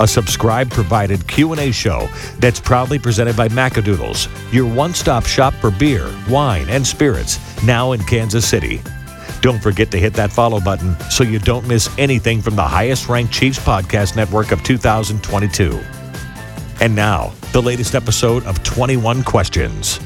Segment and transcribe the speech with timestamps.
[0.00, 6.08] a subscribe provided Q&A show that's proudly presented by Macadoodles, your one-stop shop for beer,
[6.28, 8.80] wine, and spirits, now in Kansas City.
[9.40, 13.08] Don't forget to hit that follow button so you don't miss anything from the highest
[13.08, 15.80] ranked Chiefs podcast network of 2022.
[16.80, 20.00] And now, the latest episode of 21 Questions.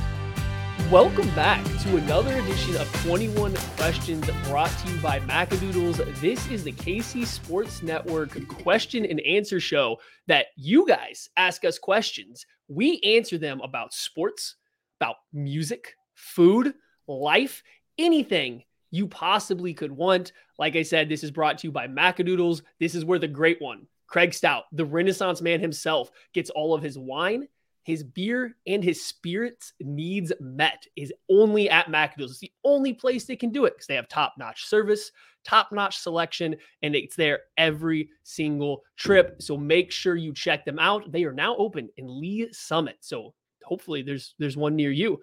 [0.91, 6.20] Welcome back to another edition of 21 Questions brought to you by Macadoodles.
[6.20, 11.77] This is the KC Sports Network question and answer show that you guys ask us
[11.77, 12.46] questions.
[12.68, 14.55] We answer them about sports,
[15.00, 16.72] about music, food,
[17.08, 17.64] life,
[17.98, 20.30] anything you possibly could want.
[20.56, 22.62] Like I said, this is brought to you by Macadoodles.
[22.78, 26.83] This is where the great one, Craig Stout, the Renaissance man himself, gets all of
[26.83, 27.48] his wine,
[27.86, 32.30] his beer, and his spirits needs met is only at Macadoodles.
[32.30, 35.13] It's the only place they can do it because they have top notch service,
[35.45, 39.36] top notch selection, and it's there every single trip.
[39.41, 41.13] So make sure you check them out.
[41.13, 42.96] They are now open in Lee Summit.
[43.02, 45.20] So hopefully there's there's one near you.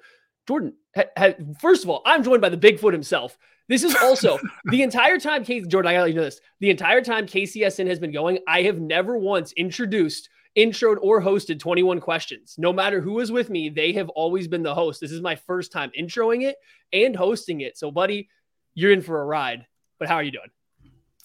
[0.47, 3.37] Jordan, ha, ha, first of all, I'm joined by the Bigfoot himself.
[3.67, 4.39] This is also
[4.71, 5.89] the entire time, Casey Jordan.
[5.89, 6.39] I gotta let you know this.
[6.61, 11.59] The entire time KCSN has been going, I have never once introduced, introed, or hosted
[11.59, 12.55] 21 questions.
[12.57, 15.01] No matter who is with me, they have always been the host.
[15.01, 16.55] This is my first time introing it
[16.91, 17.77] and hosting it.
[17.77, 18.29] So, buddy,
[18.73, 19.65] you're in for a ride.
[19.99, 20.49] But how are you doing?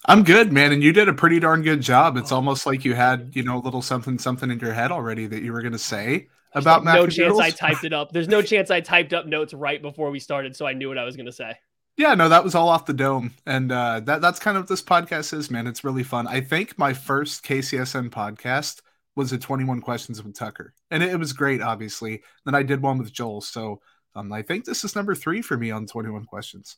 [0.05, 2.15] I'm good, man, and you did a pretty darn good job.
[2.15, 5.27] It's almost like you had, you know, a little something, something in your head already
[5.27, 8.11] that you were going to say about no chance I typed it up.
[8.11, 10.97] There's no chance I typed up notes right before we started, so I knew what
[10.97, 11.55] I was going to say.
[11.97, 14.69] Yeah, no, that was all off the dome, and uh, that that's kind of what
[14.69, 15.67] this podcast is, man.
[15.67, 16.27] It's really fun.
[16.27, 18.81] I think my first KCSN podcast
[19.19, 21.61] was a 21 questions with Tucker, and it, it was great.
[21.61, 23.81] Obviously, then I did one with Joel, so
[24.15, 26.77] um, I think this is number three for me on 21 questions.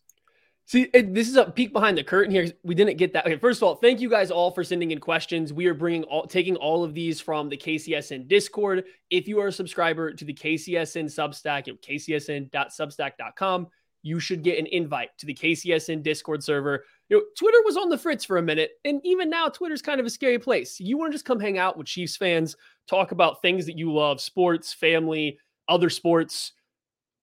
[0.65, 2.51] See, this is a peek behind the curtain here.
[2.63, 3.25] We didn't get that.
[3.25, 5.53] Okay, first of all, thank you guys all for sending in questions.
[5.53, 8.85] We are bringing all, taking all of these from the KCSN Discord.
[9.09, 13.67] If you are a subscriber to the KCSN Substack, know, kcsn.substack.com,
[14.01, 16.85] you should get an invite to the KCSN Discord server.
[17.11, 19.99] You know, Twitter was on the fritz for a minute, and even now, Twitter's kind
[19.99, 20.79] of a scary place.
[20.79, 22.55] You want to just come hang out with Chiefs fans,
[22.87, 26.53] talk about things that you love, sports, family, other sports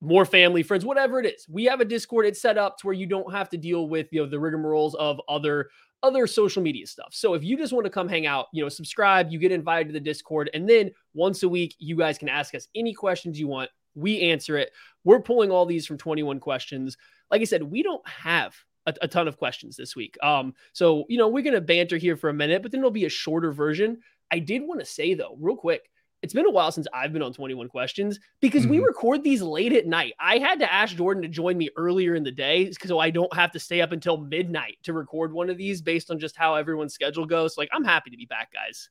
[0.00, 1.47] more family, friends, whatever it is.
[1.48, 2.27] We have a Discord.
[2.27, 4.94] It's set up to where you don't have to deal with you know the rigmaroles
[4.94, 5.71] of other
[6.03, 7.09] other social media stuff.
[7.10, 9.88] So if you just want to come hang out, you know, subscribe, you get invited
[9.88, 13.41] to the Discord, and then once a week, you guys can ask us any questions
[13.41, 13.71] you want.
[13.97, 14.71] We answer it.
[15.03, 16.97] We're pulling all these from 21 questions.
[17.32, 18.54] Like I said, we don't have
[18.88, 20.16] a, a ton of questions this week.
[20.22, 23.06] Um, so you know, we're gonna banter here for a minute, but then it'll be
[23.06, 23.99] a shorter version.
[24.31, 25.91] I did want to say though, real quick,
[26.22, 28.72] it's been a while since I've been on 21 questions because mm-hmm.
[28.72, 30.15] we record these late at night.
[30.19, 33.32] I had to ask Jordan to join me earlier in the day so I don't
[33.34, 36.57] have to stay up until midnight to record one of these based on just how
[36.57, 37.57] everyone's schedule goes.
[37.57, 38.91] Like I'm happy to be back, guys.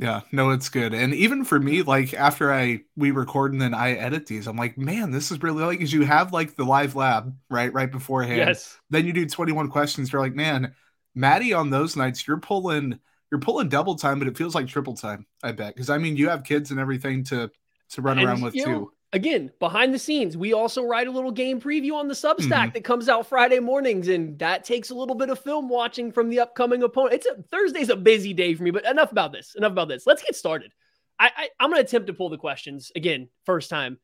[0.00, 0.94] Yeah, no, it's good.
[0.94, 4.56] And even for me, like after I we record and then I edit these, I'm
[4.56, 7.70] like, man, this is really like because you have like the live lab, right?
[7.70, 8.38] Right beforehand.
[8.38, 8.78] Yes.
[8.88, 10.10] Then you do 21 questions.
[10.10, 10.74] You're like, man,
[11.14, 12.98] Maddie, on those nights, you're pulling
[13.30, 15.26] you're pulling double time, but it feels like triple time.
[15.42, 17.50] I bet because I mean you have kids and everything to
[17.90, 18.92] to run and, around with too.
[19.12, 22.72] Again, behind the scenes, we also write a little game preview on the Substack mm-hmm.
[22.74, 26.30] that comes out Friday mornings, and that takes a little bit of film watching from
[26.30, 27.14] the upcoming opponent.
[27.14, 29.56] It's a Thursday's a busy day for me, but enough about this.
[29.56, 30.06] Enough about this.
[30.06, 30.72] Let's get started.
[31.18, 33.98] I, I I'm going to attempt to pull the questions again, first time.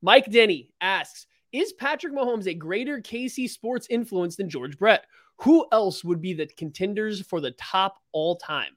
[0.00, 5.06] Mike Denny asks Is Patrick Mahomes a greater KC sports influence than George Brett?
[5.40, 8.76] Who else would be the contenders for the top all time?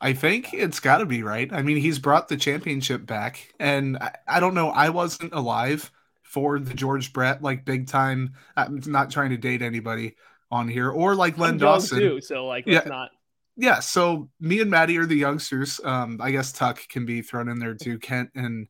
[0.00, 1.52] I think it's got to be right.
[1.52, 4.70] I mean, he's brought the championship back, and I, I, don't know.
[4.70, 5.90] I wasn't alive
[6.22, 8.34] for the George Brett like big time.
[8.56, 10.16] I'm not trying to date anybody
[10.50, 12.20] on here, or like Len Dawson too.
[12.20, 12.82] So like, yeah.
[12.86, 13.10] not.
[13.56, 15.80] Yeah, so me and Maddie are the youngsters.
[15.84, 17.98] Um, I guess Tuck can be thrown in there too.
[17.98, 18.68] Kent and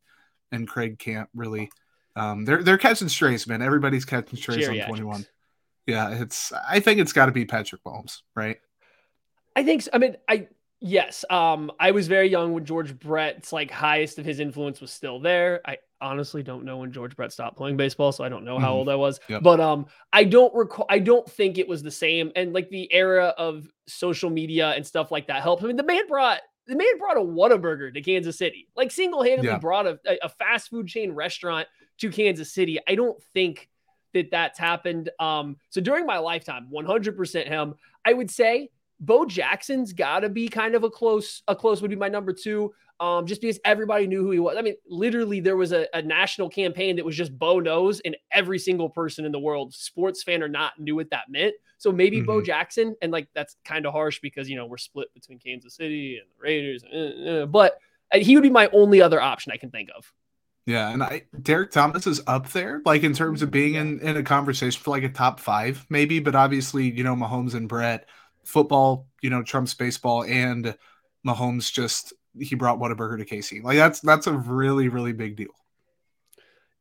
[0.51, 1.71] and Craig can't really.
[2.17, 3.61] Um, they're they're catching strays, man.
[3.61, 5.25] Everybody's catching strays on 21.
[5.87, 6.51] Yeah, it's.
[6.51, 8.57] I think it's got to be Patrick Mahomes, right?
[9.55, 9.83] I think.
[9.83, 9.91] So.
[9.93, 10.47] I mean, I
[10.83, 11.23] Yes.
[11.29, 15.19] Um, I was very young when George Brett's like highest of his influence was still
[15.19, 15.61] there.
[15.63, 18.69] I honestly don't know when George Brett stopped playing baseball, so I don't know how
[18.69, 18.77] mm-hmm.
[18.77, 19.19] old I was.
[19.27, 19.43] Yep.
[19.43, 20.87] But um, I don't recall.
[20.89, 22.31] I don't think it was the same.
[22.35, 25.63] And like the era of social media and stuff like that helped.
[25.63, 28.67] I mean, the man brought the man brought a Whataburger to Kansas City.
[28.75, 29.59] Like single handedly yeah.
[29.59, 31.67] brought a, a fast food chain restaurant
[31.99, 32.79] to Kansas City.
[32.87, 33.69] I don't think
[34.13, 35.11] that that's happened.
[35.19, 37.75] Um, so during my lifetime, 100% him.
[38.03, 38.69] I would say
[39.01, 42.31] Bo Jackson's got to be kind of a close, a close would be my number
[42.31, 42.71] two.
[42.99, 44.55] Um, just because everybody knew who he was.
[44.57, 48.15] I mean, literally, there was a, a, national campaign that was just Bo knows, and
[48.31, 51.55] every single person in the world, sports fan or not, knew what that meant.
[51.79, 52.27] So maybe mm-hmm.
[52.27, 55.73] Bo Jackson, and like that's kind of harsh because you know we're split between Kansas
[55.73, 57.79] City and the Raiders, uh, uh, but
[58.13, 60.13] uh, he would be my only other option I can think of.
[60.67, 64.15] Yeah, and I Derrick Thomas is up there, like in terms of being in, in
[64.15, 66.19] a conversation for like a top five, maybe.
[66.19, 68.07] But obviously, you know, Mahomes and Brett
[68.45, 70.75] football, you know, Trump's baseball, and
[71.25, 73.63] Mahomes just he brought Whataburger to KC.
[73.63, 75.51] Like that's that's a really really big deal.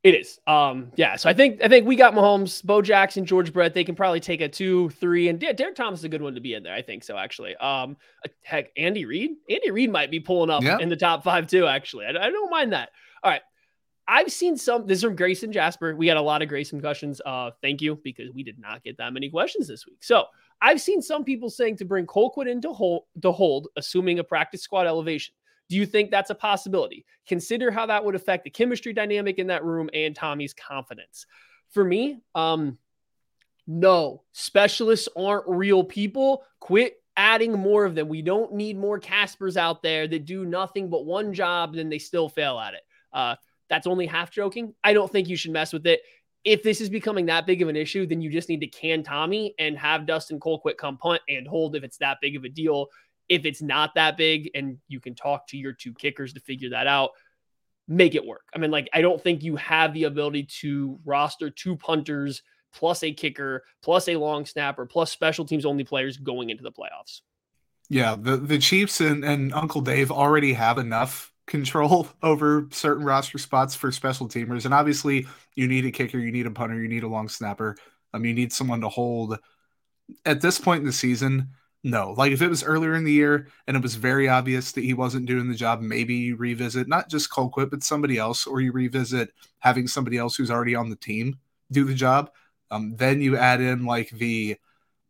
[0.02, 0.38] It is.
[0.46, 1.16] Um, yeah.
[1.16, 3.74] So I think I think we got Mahomes, Bo Jackson, George Brett.
[3.74, 6.40] They can probably take a two, three, and Derrick Thomas is a good one to
[6.40, 6.74] be in there.
[6.74, 7.18] I think so.
[7.18, 7.98] Actually, um,
[8.42, 9.32] heck, Andy Reid.
[9.50, 10.78] Andy Reid might be pulling up yeah.
[10.78, 11.66] in the top five too.
[11.66, 12.90] Actually, I, I don't mind that.
[13.22, 13.42] All right.
[14.08, 14.86] I've seen some.
[14.86, 15.94] This is from Grayson Jasper.
[15.94, 17.20] We got a lot of Grayson questions.
[17.24, 19.98] Uh, thank you because we did not get that many questions this week.
[20.02, 20.24] So
[20.62, 24.62] I've seen some people saying to bring Colquitt into hold, to hold, assuming a practice
[24.62, 25.34] squad elevation.
[25.68, 27.06] Do you think that's a possibility?
[27.26, 31.26] Consider how that would affect the chemistry dynamic in that room and Tommy's confidence.
[31.70, 32.76] For me, um,
[33.66, 36.42] no, specialists aren't real people.
[36.58, 38.08] Quit adding more of them.
[38.08, 41.98] We don't need more Caspers out there that do nothing but one job, then they
[41.98, 42.82] still fail at it.
[43.12, 43.36] Uh,
[43.68, 44.74] that's only half joking.
[44.82, 46.00] I don't think you should mess with it
[46.44, 49.02] if this is becoming that big of an issue, then you just need to can
[49.02, 52.48] Tommy and have Dustin Colquitt come punt and hold if it's that big of a
[52.48, 52.86] deal.
[53.28, 56.70] If it's not that big and you can talk to your two kickers to figure
[56.70, 57.10] that out,
[57.86, 58.44] make it work.
[58.54, 63.02] I mean, like, I don't think you have the ability to roster two punters plus
[63.02, 67.20] a kicker plus a long snapper plus special teams only players going into the playoffs.
[67.88, 73.36] Yeah, the, the Chiefs and, and Uncle Dave already have enough control over certain roster
[73.36, 74.64] spots for special teamers.
[74.64, 77.76] And obviously, you need a kicker, you need a punter, you need a long snapper.
[78.14, 79.38] Um, you need someone to hold.
[80.24, 81.50] At this point in the season,
[81.84, 82.12] no.
[82.16, 84.94] Like if it was earlier in the year and it was very obvious that he
[84.94, 88.72] wasn't doing the job, maybe you revisit not just Colquitt, but somebody else, or you
[88.72, 89.30] revisit
[89.60, 91.38] having somebody else who's already on the team
[91.70, 92.30] do the job.
[92.70, 94.56] Um, then you add in like the,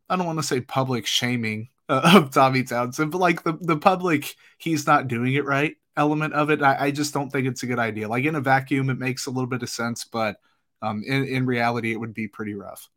[0.08, 3.76] I don't want to say public shaming uh, of Tommy Townsend, but like the the
[3.76, 7.62] public, he's not doing it right element of it, I, I, just don't think it's
[7.62, 8.08] a good idea.
[8.08, 10.36] Like in a vacuum, it makes a little bit of sense, but
[10.80, 12.88] um, in, in reality, it would be pretty rough.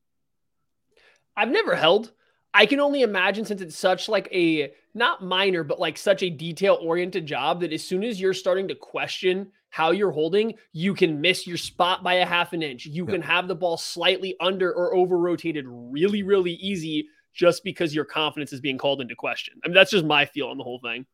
[1.35, 2.13] I've never held.
[2.53, 6.29] I can only imagine since it's such like a not minor, but like such a
[6.29, 10.93] detail oriented job that as soon as you're starting to question how you're holding, you
[10.93, 12.85] can miss your spot by a half an inch.
[12.85, 17.93] You can have the ball slightly under or over rotated really, really easy just because
[17.93, 19.55] your confidence is being called into question.
[19.63, 21.07] I mean, that's just my feel on the whole thing.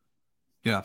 [0.62, 0.82] Yeah,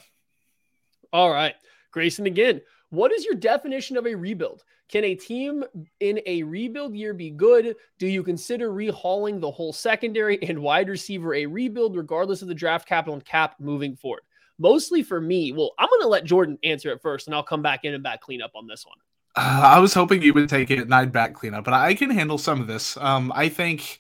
[1.14, 1.56] all right.
[1.92, 2.62] Grayson again.
[2.90, 4.64] What is your definition of a rebuild?
[4.90, 5.64] Can a team
[6.00, 7.76] in a rebuild year be good?
[7.98, 12.54] Do you consider rehauling the whole secondary and wide receiver a rebuild, regardless of the
[12.54, 14.22] draft capital and cap moving forward?
[14.60, 15.52] Mostly for me.
[15.52, 18.04] Well, I'm going to let Jordan answer it first, and I'll come back in and
[18.04, 18.98] back clean up on this one.
[19.36, 21.94] Uh, I was hoping you would take it and I'd back clean up, but I
[21.94, 22.96] can handle some of this.
[22.98, 24.00] Um, I think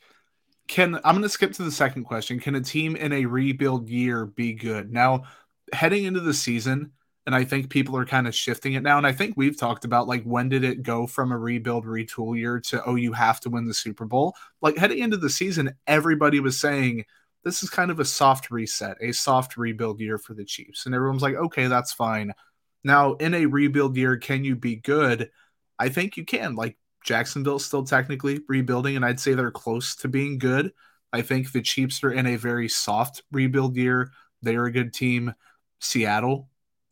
[0.67, 2.39] can I'm going to skip to the second question.
[2.39, 4.93] Can a team in a rebuild year be good?
[4.93, 5.23] Now,
[5.73, 6.91] heading into the season,
[7.25, 8.97] and I think people are kind of shifting it now.
[8.97, 12.37] And I think we've talked about like when did it go from a rebuild retool
[12.37, 14.35] year to oh you have to win the Super Bowl?
[14.61, 17.05] Like heading into the season, everybody was saying
[17.43, 20.85] this is kind of a soft reset, a soft rebuild year for the Chiefs.
[20.85, 22.33] And everyone's like, okay, that's fine.
[22.83, 25.29] Now, in a rebuild year, can you be good?
[25.79, 26.55] I think you can.
[26.55, 30.73] Like Jacksonville's still technically rebuilding, and I'd say they're close to being good.
[31.13, 34.11] I think the Chiefs are in a very soft rebuild year.
[34.41, 35.33] They're a good team.
[35.85, 36.49] Seattle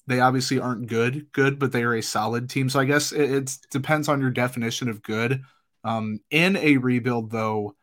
[0.07, 2.69] They obviously aren't good, good, but they are a solid team.
[2.69, 5.41] So I guess it, it depends on your definition of good.
[5.83, 7.75] Um, in a rebuild, though,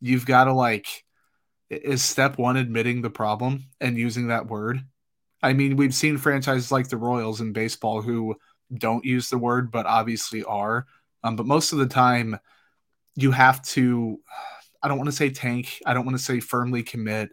[0.00, 1.04] you've got to like
[1.70, 4.80] is step one admitting the problem and using that word.
[5.42, 8.36] I mean, we've seen franchises like the Royals in baseball who
[8.76, 10.86] don't use the word, but obviously are.
[11.22, 12.38] Um, but most of the time,
[13.14, 14.20] you have to.
[14.82, 15.80] I don't want to say tank.
[15.86, 17.30] I don't want to say firmly commit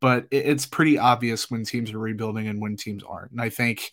[0.00, 3.32] but it's pretty obvious when teams are rebuilding and when teams aren't.
[3.32, 3.90] And I think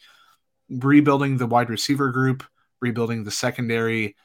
[0.69, 2.43] rebuilding the wide receiver group,
[2.81, 4.15] rebuilding the secondary,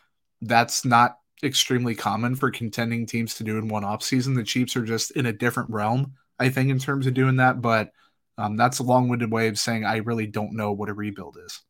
[0.41, 4.35] that's not extremely common for contending teams to do in one off season.
[4.35, 7.61] The Chiefs are just in a different realm, I think, in terms of doing that.
[7.61, 7.91] But
[8.39, 11.39] um, that's a long winded way of saying I really don't know what a rebuild
[11.45, 11.61] is.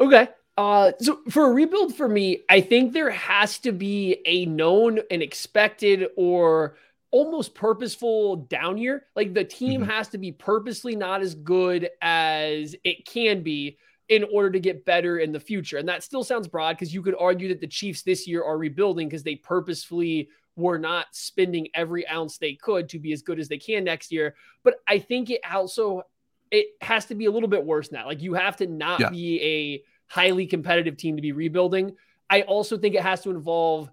[0.00, 0.28] Okay.
[0.56, 5.00] Uh, so for a rebuild for me, I think there has to be a known
[5.10, 6.76] and expected or
[7.10, 9.04] almost purposeful down year.
[9.16, 9.90] Like the team mm-hmm.
[9.90, 14.84] has to be purposely not as good as it can be in order to get
[14.84, 15.76] better in the future.
[15.76, 18.56] And that still sounds broad because you could argue that the Chiefs this year are
[18.56, 23.38] rebuilding because they purposefully were not spending every ounce they could to be as good
[23.38, 24.34] as they can next year.
[24.64, 26.02] But I think it also
[26.50, 28.06] it has to be a little bit worse now.
[28.06, 29.10] Like you have to not yeah.
[29.10, 31.94] be a highly competitive team to be rebuilding.
[32.30, 33.90] I also think it has to involve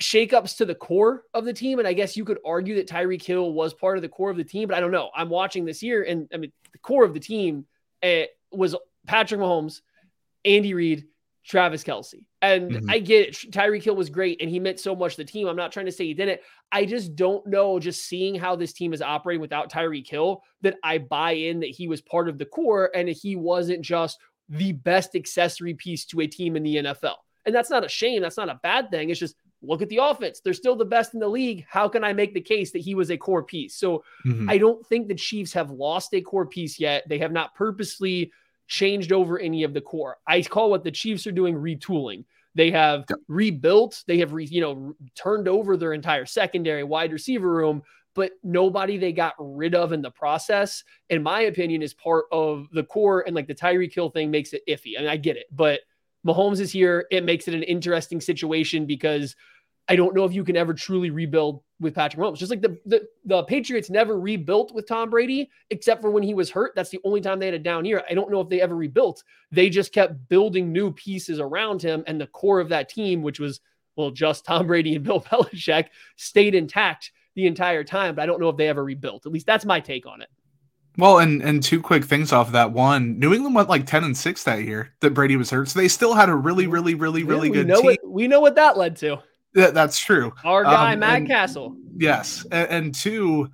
[0.00, 1.78] shakeups to the core of the team.
[1.78, 4.36] And I guess you could argue that Tyreek Hill was part of the core of
[4.36, 5.10] the team, but I don't know.
[5.14, 7.66] I'm watching this year, and I mean, the core of the team
[8.02, 8.22] uh,
[8.52, 8.74] was
[9.06, 9.80] Patrick Mahomes,
[10.44, 11.06] Andy Reid,
[11.44, 12.24] Travis Kelce.
[12.40, 12.90] And mm-hmm.
[12.90, 13.52] I get it.
[13.52, 15.46] Tyreek Hill was great and he meant so much to the team.
[15.46, 16.40] I'm not trying to say he didn't.
[16.72, 20.76] I just don't know, just seeing how this team is operating without Tyreek Hill, that
[20.82, 24.72] I buy in that he was part of the core and he wasn't just the
[24.72, 27.16] best accessory piece to a team in the NFL.
[27.46, 28.22] And that's not a shame.
[28.22, 29.10] That's not a bad thing.
[29.10, 30.40] It's just look at the offense.
[30.40, 31.64] They're still the best in the league.
[31.68, 33.76] How can I make the case that he was a core piece?
[33.76, 34.48] So mm-hmm.
[34.48, 37.04] I don't think the Chiefs have lost a core piece yet.
[37.08, 38.32] They have not purposely
[38.66, 40.18] changed over any of the core.
[40.26, 42.24] I call what the Chiefs are doing retooling.
[42.54, 47.50] They have rebuilt, they have re, you know turned over their entire secondary wide receiver
[47.50, 47.82] room,
[48.14, 52.68] but nobody they got rid of in the process, in my opinion, is part of
[52.72, 53.24] the core.
[53.26, 54.96] And like the Tyreek Hill thing makes it iffy.
[54.96, 55.80] I mean, I get it, but
[56.26, 57.06] Mahomes is here.
[57.10, 59.36] It makes it an interesting situation because
[59.88, 62.38] I don't know if you can ever truly rebuild with Patrick Mahomes.
[62.38, 66.32] Just like the, the, the Patriots never rebuilt with Tom Brady, except for when he
[66.32, 66.72] was hurt.
[66.74, 68.02] That's the only time they had a down year.
[68.08, 69.22] I don't know if they ever rebuilt.
[69.50, 73.38] They just kept building new pieces around him, and the core of that team, which
[73.38, 73.60] was
[73.96, 78.14] well, just Tom Brady and Bill Belichick, stayed intact the entire time.
[78.14, 79.26] But I don't know if they ever rebuilt.
[79.26, 80.28] At least that's my take on it.
[80.96, 82.72] Well, and and two quick things off of that.
[82.72, 85.78] One, New England went like ten and six that year that Brady was hurt, so
[85.78, 87.84] they still had a really, really, really, really yeah, good know team.
[87.84, 89.18] What, we know what that led to.
[89.54, 90.32] Yeah, that's true.
[90.44, 91.76] Our guy, um, Matt and, Cassel.
[91.96, 92.44] Yes.
[92.50, 93.50] And, and, two,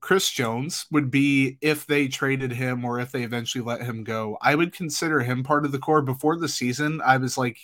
[0.00, 4.38] Chris Jones would be if they traded him or if they eventually let him go.
[4.40, 6.00] I would consider him part of the core.
[6.00, 7.58] Before the season, I was like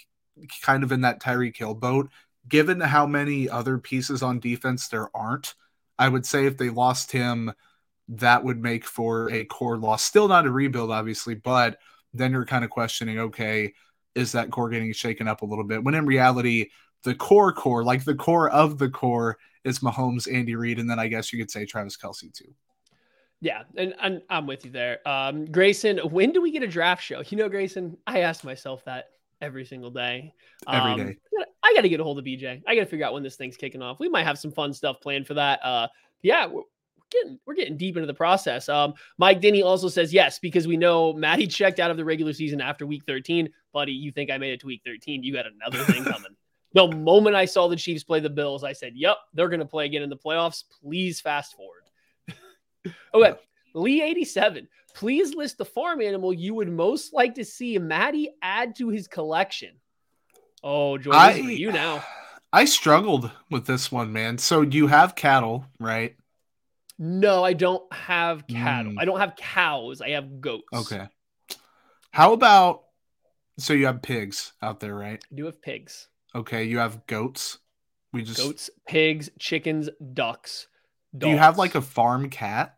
[0.63, 2.11] kind of in that Tyreek Hill boat.
[2.47, 5.55] Given how many other pieces on defense there aren't,
[5.99, 7.53] I would say if they lost him,
[8.09, 10.03] that would make for a core loss.
[10.03, 11.79] Still not a rebuild, obviously, but
[12.15, 13.73] then you're kind of questioning okay,
[14.15, 15.85] is that core getting shaken up a little bit?
[15.85, 16.71] When in reality,
[17.05, 20.99] the core core, like the core of the core, is Mahomes, Andy Reid, and then
[20.99, 22.53] I guess you could say Travis Kelce too.
[23.41, 24.99] Yeah, and, and I'm with you there.
[25.07, 27.23] Um, Grayson, when do we get a draft show?
[27.29, 29.11] You know, Grayson, I ask myself that
[29.41, 30.35] every single day.
[30.67, 31.19] Um, every day.
[31.63, 32.63] I got to get a hold of BJ.
[32.67, 34.01] I got to figure out when this thing's kicking off.
[34.01, 35.61] We might have some fun stuff planned for that.
[35.63, 35.89] Uh,
[36.23, 36.49] yeah,
[37.11, 38.69] getting we're getting deep into the process.
[38.69, 42.33] Um, Mike Denny also says yes because we know Matty checked out of the regular
[42.33, 43.49] season after week 13.
[43.73, 45.23] Buddy, you think I made it to week 13?
[45.23, 46.37] You got another thing coming.
[46.75, 49.67] The moment I saw the Chiefs play the Bills, I said, "Yep, they're going to
[49.67, 51.81] play again in the playoffs." Please fast forward.
[53.15, 53.39] okay,
[53.75, 54.69] Lee eighty seven.
[54.95, 59.09] Please list the farm animal you would most like to see Matty add to his
[59.09, 59.77] collection.
[60.63, 62.05] Oh, Jordan, I, you now.
[62.53, 64.37] I struggled with this one, man.
[64.37, 66.17] So you have cattle, right?
[66.99, 68.93] No, I don't have cattle.
[68.93, 68.97] Mm.
[68.99, 70.01] I don't have cows.
[70.01, 70.65] I have goats.
[70.75, 71.07] Okay.
[72.11, 72.83] How about
[73.59, 75.23] so you have pigs out there, right?
[75.31, 76.09] I do have pigs.
[76.35, 77.59] Okay, you have goats.
[78.13, 80.67] We just goats, pigs, chickens, ducks.
[81.17, 81.25] Dogs.
[81.25, 82.77] Do you have like a farm cat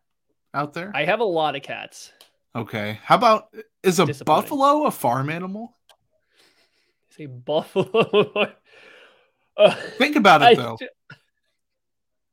[0.55, 0.93] out there?
[0.95, 2.13] I have a lot of cats.
[2.55, 2.99] Okay.
[3.05, 5.77] How about is a buffalo a farm animal?
[7.11, 8.53] Is a buffalo?
[9.57, 10.79] uh, Think about it I, though.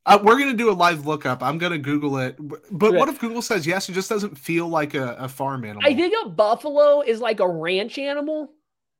[0.08, 1.42] Uh, we're gonna do a live lookup.
[1.42, 2.36] I'm gonna Google it.
[2.70, 3.88] But what if Google says yes?
[3.88, 5.82] It just doesn't feel like a, a farm animal.
[5.84, 8.50] I think a buffalo is like a ranch animal.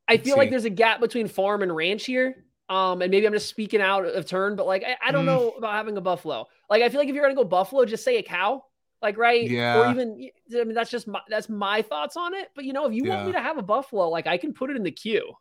[0.07, 2.45] I feel like there's a gap between farm and ranch here.
[2.69, 5.29] Um, and maybe I'm just speaking out of turn, but like I, I don't mm.
[5.29, 6.47] know about having a buffalo.
[6.69, 8.63] Like I feel like if you're gonna go buffalo, just say a cow.
[9.01, 9.49] Like, right?
[9.49, 9.79] Yeah.
[9.79, 12.49] Or even, I mean, that's just my, that's my thoughts on it.
[12.57, 14.71] But you know, if you want me to have a Buffalo, like, I can put
[14.71, 15.35] it in the queue.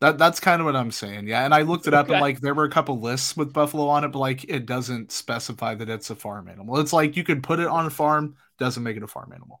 [0.00, 1.28] That that's kind of what I'm saying.
[1.28, 3.86] Yeah, and I looked it up and like there were a couple lists with buffalo
[3.88, 6.80] on it, but like it doesn't specify that it's a farm animal.
[6.80, 9.60] It's like you could put it on a farm, doesn't make it a farm animal.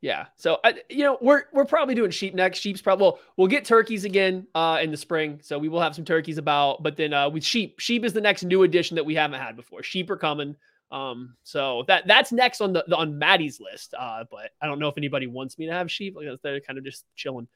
[0.00, 0.26] Yeah.
[0.36, 2.58] So I, you know, we're we're probably doing sheep next.
[2.58, 5.40] Sheep's probably well, we'll get turkeys again uh in the spring.
[5.42, 8.20] So we will have some turkeys about, but then uh with sheep, sheep is the
[8.20, 9.82] next new addition that we haven't had before.
[9.82, 10.56] Sheep are coming.
[10.90, 13.94] Um, so that that's next on the, the on Maddie's list.
[13.98, 16.16] Uh, but I don't know if anybody wants me to have sheep.
[16.16, 17.48] Like they're kind of just chilling.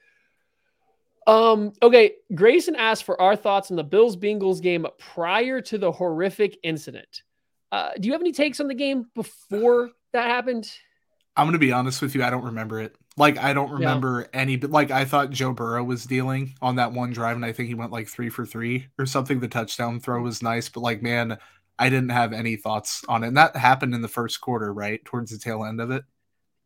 [1.26, 5.92] Um, okay, Grayson asked for our thoughts on the Bills Bengals game prior to the
[5.92, 7.22] horrific incident.
[7.70, 10.70] Uh, do you have any takes on the game before that happened?
[11.36, 12.94] I'm gonna be honest with you, I don't remember it.
[13.16, 13.74] Like I don't Yeah.
[13.76, 17.44] remember any but like I thought Joe Burrow was dealing on that one drive, and
[17.44, 19.40] I think he went like three for three or something.
[19.40, 21.38] The touchdown throw was nice, but like man,
[21.78, 23.28] I didn't have any thoughts on it.
[23.28, 25.02] And that happened in the first quarter, right?
[25.04, 26.04] Towards the tail end of it.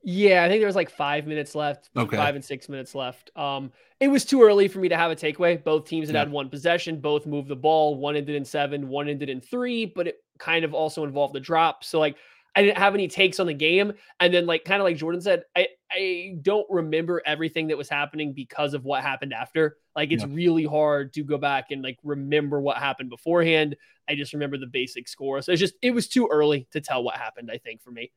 [0.08, 2.16] Yeah, I think there was like five minutes left, Okay.
[2.16, 3.32] five and six minutes left.
[3.34, 5.62] Um, it was too early for me to have a takeaway.
[5.62, 6.20] Both teams had Yeah.
[6.20, 7.96] had one possession, both moved the ball.
[7.96, 11.40] One ended in seven, one ended in three, but it kind of also involved the
[11.40, 11.82] drop.
[11.82, 12.16] So like,
[12.54, 13.94] I didn't have any takes on the game.
[14.20, 17.88] And then like, kind of like Jordan said, I I don't remember everything that was
[17.88, 19.76] happening because of what happened after.
[19.96, 20.30] Like, it's Yeah.
[20.34, 23.76] really hard to go back and like remember what happened beforehand.
[24.08, 25.42] I just remember the basic score.
[25.42, 27.50] So it's just it was too early to tell what happened.
[27.52, 28.12] I think for me.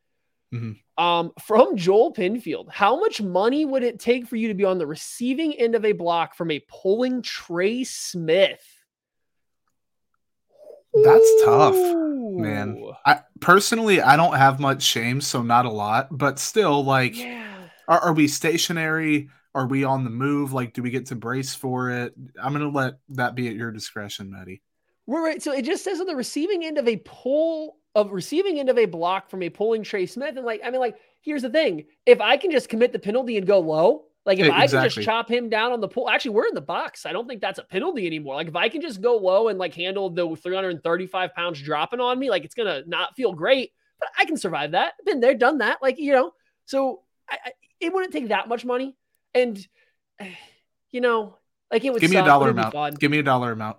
[0.53, 0.77] Mhm.
[0.97, 4.77] Um, from Joel Pinfield, how much money would it take for you to be on
[4.79, 8.65] the receiving end of a block from a pulling Trey Smith?
[10.93, 12.83] That's tough, man.
[13.05, 17.45] I personally I don't have much shame, so not a lot, but still like Yeah.
[17.87, 19.29] are, are we stationary?
[19.55, 20.51] Are we on the move?
[20.53, 22.13] Like, do we get to brace for it?
[22.41, 24.61] I'm gonna let that be at your discretion, Maddie.
[25.07, 25.41] Right.
[25.41, 28.77] So it just says on the receiving end of a pull of receiving end of
[28.77, 30.37] a block from a pulling Trey Smith.
[30.37, 31.85] And like, I mean, like, here's the thing.
[32.05, 35.01] If I can just commit the penalty and go low, like if I can just
[35.01, 37.05] chop him down on the pull, actually, we're in the box.
[37.05, 38.35] I don't think that's a penalty anymore.
[38.35, 42.19] Like if I can just go low and like handle the 335 pounds dropping on
[42.19, 44.93] me, like it's gonna not feel great, but I can survive that.
[45.05, 45.81] Been there, done that.
[45.81, 46.31] Like, you know,
[46.65, 48.95] so I, I, it wouldn't take that much money.
[49.33, 49.65] And
[50.91, 51.37] you know,
[51.71, 52.99] like it would Give me a suck, but dollar amount.
[52.99, 53.77] Give me a dollar amount.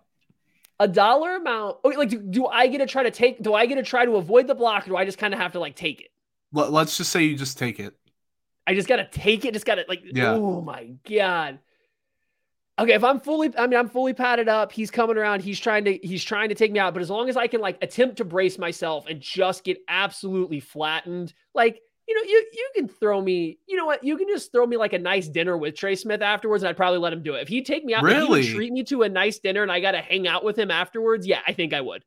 [0.81, 1.77] A dollar amount.
[1.85, 3.41] Okay, like do, do I get to try to take?
[3.41, 5.39] Do I get to try to avoid the block, or do I just kind of
[5.39, 6.09] have to like take it?
[6.53, 7.95] Let, let's just say you just take it.
[8.67, 9.55] I just gotta take it.
[9.55, 10.01] Just gotta like.
[10.05, 10.33] Yeah.
[10.33, 11.61] Oh my god.
[12.79, 14.73] Okay, if I'm fully, I mean, I'm fully padded up.
[14.73, 15.43] He's coming around.
[15.43, 16.95] He's trying to, he's trying to take me out.
[16.95, 20.61] But as long as I can like attempt to brace myself and just get absolutely
[20.61, 23.59] flattened, like you know, you you can throw me.
[23.69, 24.03] You know what?
[24.03, 26.77] You can just throw me like a nice dinner with Trey Smith afterwards, and I'd
[26.77, 27.43] probably let him do it.
[27.43, 28.29] If he'd take me out, he Really?
[28.29, 30.71] would treat me to a nice dinner, and I got to hang out with him
[30.73, 32.05] afterwards, yeah, I think I would.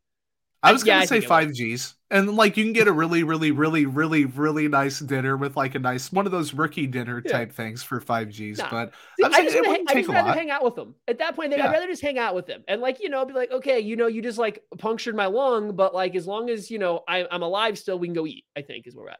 [0.61, 1.45] I was Yeah, gonna I say think I would.
[1.47, 5.37] five G's, and like you can get a really, really, really, really, really nice dinner
[5.37, 7.31] with like a nice one of those rookie dinner Yeah.
[7.33, 8.59] type things for five G's.
[8.59, 8.69] Nah.
[8.69, 10.37] But See, I'm I, saying, just it hang, I just rather lot.
[10.37, 10.95] hang out with them.
[11.07, 11.65] At that point, Yeah.
[11.65, 13.95] I'd rather just hang out with them and like you know, be like, okay, you
[13.97, 17.27] know, you just like punctured my lung, but like as long as you know I,
[17.29, 18.45] I'm alive still, we can go eat.
[18.55, 19.19] I think is where we're at.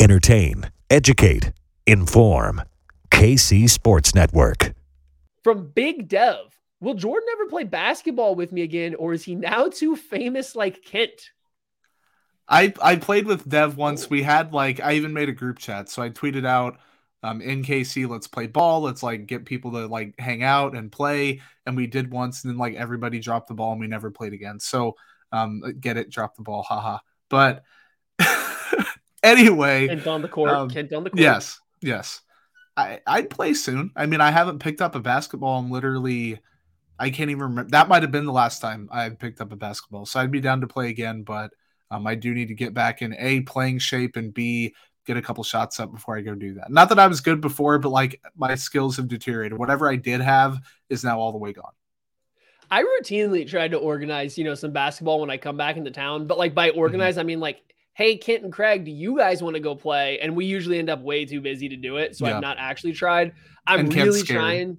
[0.00, 1.52] Entertain, educate,
[1.86, 2.62] inform.
[3.10, 4.74] KC Sports Network.
[5.42, 6.36] From Big Dev,
[6.80, 10.82] will Jordan ever play basketball with me again, or is he now too famous like
[10.84, 11.30] Kent?
[12.48, 14.10] I I played with Dev once.
[14.10, 16.78] We had like I even made a group chat, so I tweeted out
[17.22, 18.82] um, in KC, let's play ball.
[18.82, 21.40] Let's like get people to like hang out and play.
[21.64, 24.32] And we did once, and then like everybody dropped the ball, and we never played
[24.32, 24.60] again.
[24.60, 24.96] So
[25.32, 26.98] um, get it, drop the ball, haha.
[27.28, 27.64] But
[29.22, 30.50] anyway, Kent on the court.
[30.50, 31.20] Um, Kent on the court.
[31.20, 32.20] Yes, yes.
[32.76, 33.90] I I'd play soon.
[33.96, 36.40] I mean, I haven't picked up a basketball in literally.
[36.98, 37.70] I can't even remember.
[37.70, 40.06] That might have been the last time I picked up a basketball.
[40.06, 41.50] So I'd be down to play again, but
[41.90, 44.74] um, I do need to get back in a playing shape and b
[45.06, 46.70] get a couple shots up before I go do that.
[46.70, 49.56] Not that I was good before, but like my skills have deteriorated.
[49.56, 50.58] Whatever I did have
[50.90, 51.72] is now all the way gone.
[52.70, 56.26] I routinely tried to organize, you know, some basketball when I come back into town.
[56.26, 56.78] But like by mm-hmm.
[56.80, 57.20] organize, mm-hmm.
[57.20, 57.62] I mean like,
[57.96, 60.18] hey, Kent and Craig, do you guys want to go play?
[60.20, 62.14] And we usually end up way too busy to do it.
[62.14, 62.36] So yeah.
[62.36, 63.32] I've not actually tried.
[63.66, 64.76] I'm really trying.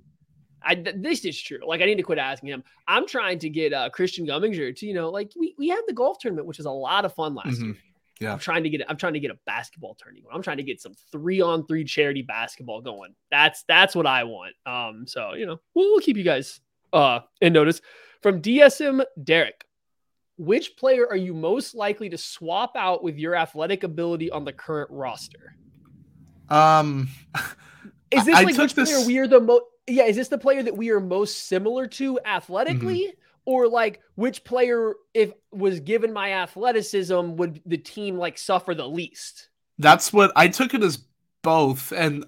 [0.61, 1.57] I, this is true.
[1.65, 2.63] Like I need to quit asking him.
[2.87, 5.93] I'm trying to get uh, Christian Gumminger to, you know, like we, we had the
[5.93, 7.65] golf tournament, which was a lot of fun last mm-hmm.
[7.65, 7.75] year.
[8.19, 8.33] Yeah.
[8.33, 10.81] I'm trying to get I'm trying to get a basketball tourney I'm trying to get
[10.81, 13.13] some three on three charity basketball going.
[13.29, 14.53] That's that's what I want.
[14.65, 16.59] Um, so you know, we'll, we'll keep you guys
[16.93, 17.81] uh in notice.
[18.21, 19.66] From DSM Derek,
[20.37, 24.53] which player are you most likely to swap out with your athletic ability on the
[24.53, 25.55] current roster?
[26.49, 27.09] Um
[28.11, 28.89] is this I like which this...
[28.91, 31.87] player we are the most yeah, is this the player that we are most similar
[31.87, 33.03] to athletically?
[33.03, 38.75] Mm-hmm or like which player if was given my athleticism would the team like suffer
[38.75, 40.99] the least that's what i took it as
[41.41, 42.25] both and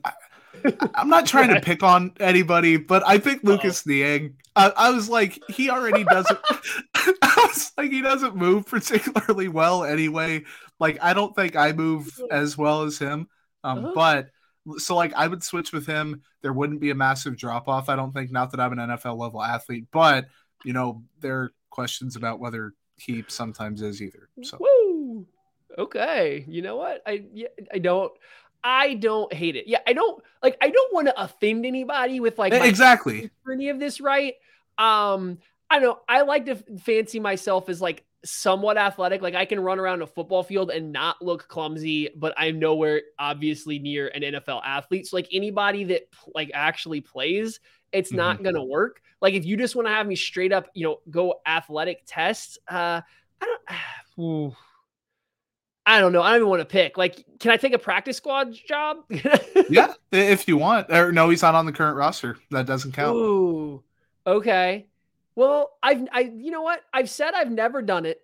[0.65, 3.91] I, am not trying to pick on anybody but i think lucas oh.
[3.91, 6.39] niang I, I, was like he already doesn't
[6.95, 10.43] i was like he doesn't move particularly well anyway
[10.79, 13.27] like i don't think i move as well as him
[13.63, 13.91] um uh-huh.
[13.95, 14.29] but
[14.77, 16.21] so like I would switch with him.
[16.41, 17.89] There wouldn't be a massive drop off.
[17.89, 18.31] I don't think.
[18.31, 20.27] Not that I'm an NFL level athlete, but
[20.63, 24.29] you know, there are questions about whether he sometimes is either.
[24.43, 24.57] So.
[24.59, 25.25] Woo!
[25.77, 26.45] Okay.
[26.47, 27.01] You know what?
[27.05, 28.11] I yeah, I don't
[28.63, 29.67] I don't hate it.
[29.67, 33.69] Yeah, I don't like I don't want to offend anybody with like exactly for any
[33.69, 34.35] of this, right?
[34.77, 39.21] Um, I don't know I like to fancy myself as like somewhat athletic.
[39.21, 43.01] Like I can run around a football field and not look clumsy, but I'm nowhere
[43.17, 45.07] obviously near an NFL athlete.
[45.07, 46.03] So like anybody that
[46.35, 47.59] like actually plays
[47.91, 48.43] it's mm-hmm.
[48.43, 49.01] not to work.
[49.21, 52.57] Like if you just want to have me straight up, you know, go athletic tests,
[52.67, 53.01] uh,
[53.41, 53.57] I
[54.17, 54.53] don't.
[55.89, 56.21] I don't know.
[56.21, 56.99] I don't even want to pick.
[56.99, 58.97] Like, can I take a practice squad job?
[59.71, 60.91] yeah, if you want.
[60.91, 62.37] Or no, he's not on the current roster.
[62.51, 63.17] That doesn't count.
[63.17, 63.81] Ooh,
[64.27, 64.85] okay.
[65.33, 66.81] Well, I've, I, you know what?
[66.93, 68.21] I've said I've never done it,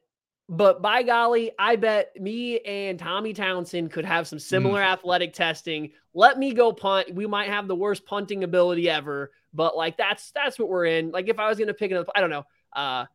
[0.47, 4.86] but by golly, I bet me and Tommy Townsend could have some similar mm.
[4.86, 5.89] athletic testing.
[6.13, 7.15] Let me go punt.
[7.15, 11.10] We might have the worst punting ability ever, but like that's that's what we're in.
[11.10, 12.45] Like if I was gonna pick another, I don't know.
[12.73, 13.06] Uh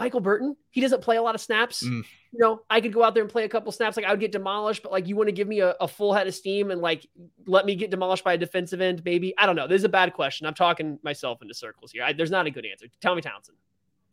[0.00, 1.84] Michael Burton, he doesn't play a lot of snaps.
[1.84, 2.02] Mm.
[2.32, 3.98] You know, I could go out there and play a couple snaps.
[3.98, 6.14] Like I would get demolished, but like you want to give me a, a, full
[6.14, 7.06] head of steam and like
[7.46, 9.34] let me get demolished by a defensive end, maybe.
[9.36, 9.66] I don't know.
[9.66, 10.46] This is a bad question.
[10.46, 12.02] I'm talking myself into circles here.
[12.02, 12.86] I, there's not a good answer.
[13.02, 13.58] Tommy Townsend.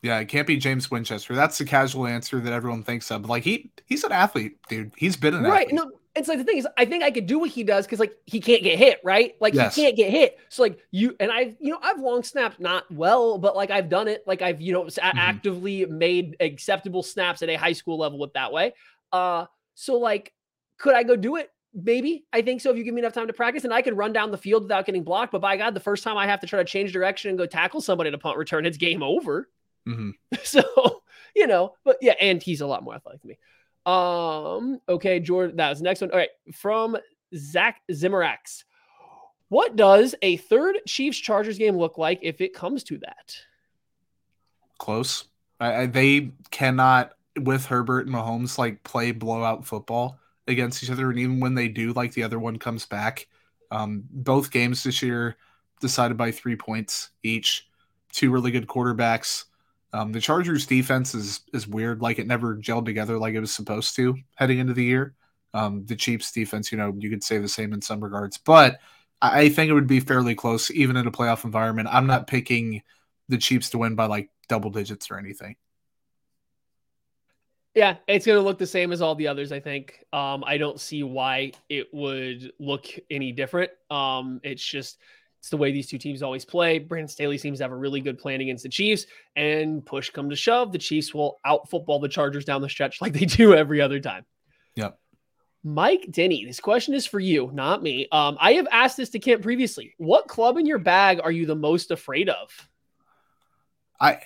[0.04, 1.34] Yeah, it can't be James Winchester.
[1.36, 3.30] That's the casual answer that everyone thinks of.
[3.30, 4.91] Like he he's an athlete, dude.
[4.97, 5.67] He's been an right.
[5.67, 5.76] athlete.
[5.76, 7.99] No, it's like the thing is, I think I could do what he does because
[7.99, 9.36] like he can't get hit, right?
[9.39, 9.75] Like yes.
[9.75, 10.38] he can't get hit.
[10.49, 13.89] So like you and I, you know, I've long snapped not well, but like I've
[13.89, 14.23] done it.
[14.25, 15.17] Like I've you know mm-hmm.
[15.17, 18.73] actively made acceptable snaps at a high school level with that way.
[19.12, 20.34] Uh, so like,
[20.77, 21.51] could I go do it?
[21.73, 22.71] Maybe I think so.
[22.71, 24.63] If you give me enough time to practice, and I can run down the field
[24.63, 25.32] without getting blocked.
[25.32, 27.45] But by God, the first time I have to try to change direction and go
[27.45, 29.49] tackle somebody to punt return, it's game over.
[29.88, 30.10] Mm-hmm.
[30.43, 31.03] So
[31.36, 33.38] you know, but yeah, and he's a lot more athletic than me.
[33.88, 36.12] Um, okay, Jordan, that was the next one.
[36.12, 36.97] All right, from
[37.34, 38.65] Zach Zimmerax.
[39.50, 43.38] What does a third Chiefs Chargers game look like if it comes to that?
[44.78, 45.23] Close.
[45.62, 51.10] I, I, they cannot, with Herbert and Mahomes, like play blowout football against each other.
[51.10, 53.28] And even when they do, like the other one comes back.
[53.71, 55.38] Um, both games this year
[55.80, 57.69] decided by three points each.
[58.12, 59.45] Two really good quarterbacks.
[59.93, 63.54] Um, the Chargers defense is is weird, like it never gelled together like it was
[63.54, 65.15] supposed to heading into the year.
[65.54, 68.80] Um, the Chiefs defense, you know, you could say the same in some regards, but
[69.21, 71.89] I think it would be fairly close, even in a playoff environment.
[71.91, 72.84] I'm not picking
[73.30, 75.56] the Chiefs to win by like double digits or anything.
[77.73, 80.04] Yeah, it's going to look the same as all the others, I think.
[80.12, 83.69] Um, I don't see why it would look any different.
[83.91, 84.97] Um, it's just
[85.39, 86.80] It's the way these two teams always play.
[86.80, 90.30] Brandon Staley seems to have a really good plan against the Chiefs, and push come
[90.30, 93.54] to shove, the Chiefs will out football the Chargers down the stretch like they do
[93.54, 94.26] every other time.
[94.76, 95.00] Yep.
[95.63, 98.08] Mike Denny, this question is for you, not me.
[98.12, 99.93] Um, I have asked this to Kent previously.
[99.97, 102.69] What club in your bag are you the most afraid of?
[104.00, 104.19] I,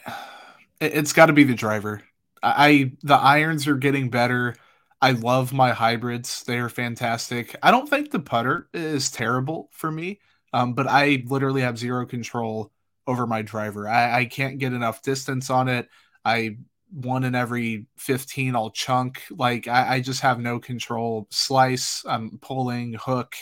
[0.79, 2.03] it's got to be the driver.
[2.43, 4.55] I the irons are getting better.
[5.01, 7.55] I love my hybrids; they are fantastic.
[7.63, 10.19] I don't think the putter is terrible for me,
[10.53, 12.71] um, but I literally have zero control
[13.07, 13.87] over my driver.
[13.87, 15.87] I, I can't get enough distance on it.
[16.23, 16.57] I
[16.91, 19.23] one in every 15 I'll chunk.
[19.31, 21.27] Like I, I just have no control.
[21.31, 23.35] Slice, I'm pulling, hook,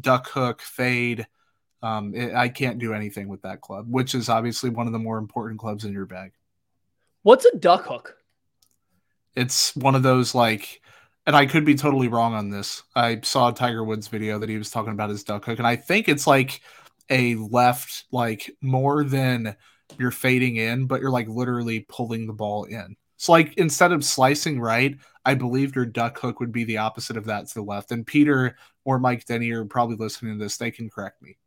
[0.00, 1.26] duck hook, fade.
[1.82, 4.98] Um, it, I can't do anything with that club, which is obviously one of the
[4.98, 6.32] more important clubs in your bag.
[7.22, 8.16] What's a duck hook?
[9.34, 10.80] It's one of those like,
[11.26, 12.82] and I could be totally wrong on this.
[12.94, 15.76] I saw Tiger Woods video that he was talking about his duck hook, and I
[15.76, 16.60] think it's like
[17.10, 19.56] a left, like more than
[19.98, 22.96] you're fading in, but you're like literally pulling the ball in.
[23.16, 27.16] So like instead of slicing right, I believe your duck hook would be the opposite
[27.16, 27.90] of that to the left.
[27.90, 30.56] And Peter or Mike Denny are probably listening to this.
[30.56, 31.38] They can correct me.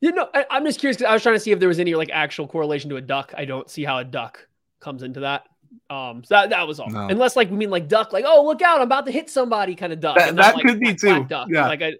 [0.00, 1.78] You know, I, am just curious because I was trying to see if there was
[1.78, 3.32] any like actual correlation to a duck.
[3.36, 4.46] I don't see how a duck
[4.80, 5.46] comes into that.
[5.90, 6.90] Um, so that, that was all.
[6.90, 7.08] No.
[7.08, 9.74] Unless like we mean like duck, like oh look out, I'm about to hit somebody
[9.74, 10.16] kind of duck.
[10.16, 11.24] That, that like, could be too.
[11.24, 11.48] Duck.
[11.50, 11.66] Yeah.
[11.66, 11.94] Like I,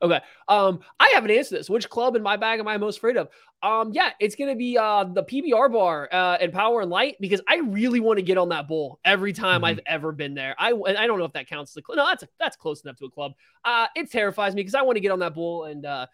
[0.00, 0.20] Okay.
[0.46, 1.68] Um, I haven't answered this.
[1.68, 3.28] Which club in my bag am I most afraid of?
[3.62, 7.40] Um, yeah, it's gonna be uh the PBR bar uh and Power and Light because
[7.48, 9.64] I really want to get on that bowl every time mm-hmm.
[9.64, 10.54] I've ever been there.
[10.58, 11.96] I and I don't know if that counts as a club.
[11.98, 13.32] No, that's a, that's close enough to a club.
[13.64, 16.06] Uh, it terrifies me because I want to get on that bowl and uh,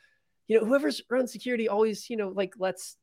[0.46, 2.96] you know, whoever's run security always, you know, like lets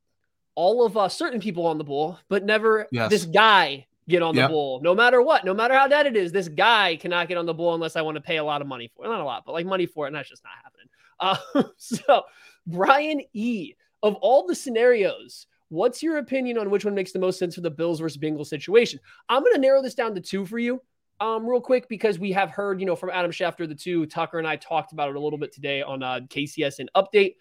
[0.55, 3.09] all of uh certain people on the bull, but never yes.
[3.09, 4.49] this guy get on the yep.
[4.49, 4.81] bull.
[4.81, 7.53] No matter what no matter how dead it is this guy cannot get on the
[7.53, 9.09] bull unless i want to pay a lot of money for it.
[9.09, 10.87] Not a lot but like money for it and that's just not happening.
[11.21, 11.37] Uh,
[11.77, 12.23] so
[12.65, 17.37] brian e of all the scenarios what's your opinion on which one makes the most
[17.37, 18.99] sense for the bills versus bengals situation?
[19.29, 20.81] I'm going to narrow this down to two for you
[21.21, 24.39] um, real quick because we have heard you know from adam schefter the two tucker
[24.39, 27.35] and i talked about it a little bit today on uh, kcsn update.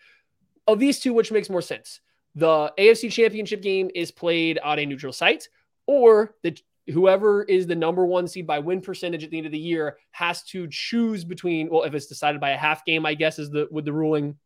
[0.66, 2.00] Of these two which makes more sense
[2.34, 5.48] the afc championship game is played on a neutral site
[5.86, 6.56] or the
[6.92, 9.96] whoever is the number one seed by win percentage at the end of the year
[10.12, 13.50] has to choose between well if it's decided by a half game i guess is
[13.50, 14.36] the with the ruling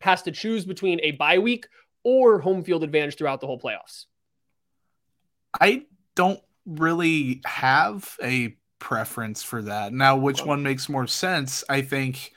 [0.00, 1.66] has to choose between a bye week
[2.04, 4.06] or home field advantage throughout the whole playoffs.
[5.60, 9.92] I don't really have a preference for that.
[9.92, 12.32] Now which one makes more sense i think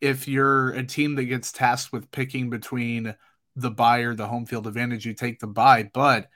[0.00, 3.14] if you're a team that gets tasked with picking between
[3.56, 5.88] the bye or the home field advantage you take the bye.
[5.92, 6.28] but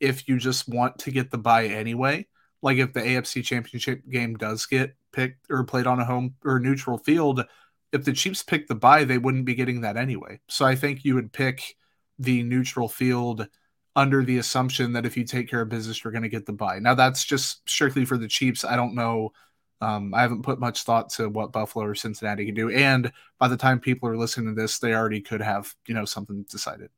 [0.00, 2.26] if you just want to get the bye anyway.
[2.62, 6.58] Like if the AFC championship game does get picked or played on a home or
[6.58, 7.44] neutral field,
[7.92, 10.40] if the Chiefs pick the bye, they wouldn't be getting that anyway.
[10.48, 11.76] So I think you would pick
[12.18, 13.48] the neutral field
[13.94, 16.52] under the assumption that if you take care of business, you're going to get the
[16.52, 16.78] bye.
[16.78, 18.64] Now that's just strictly for the Chiefs.
[18.64, 19.32] I don't know.
[19.80, 22.70] Um, I haven't put much thought to what Buffalo or Cincinnati can do.
[22.70, 26.04] And by the time people are listening to this, they already could have, you know,
[26.04, 26.90] something decided.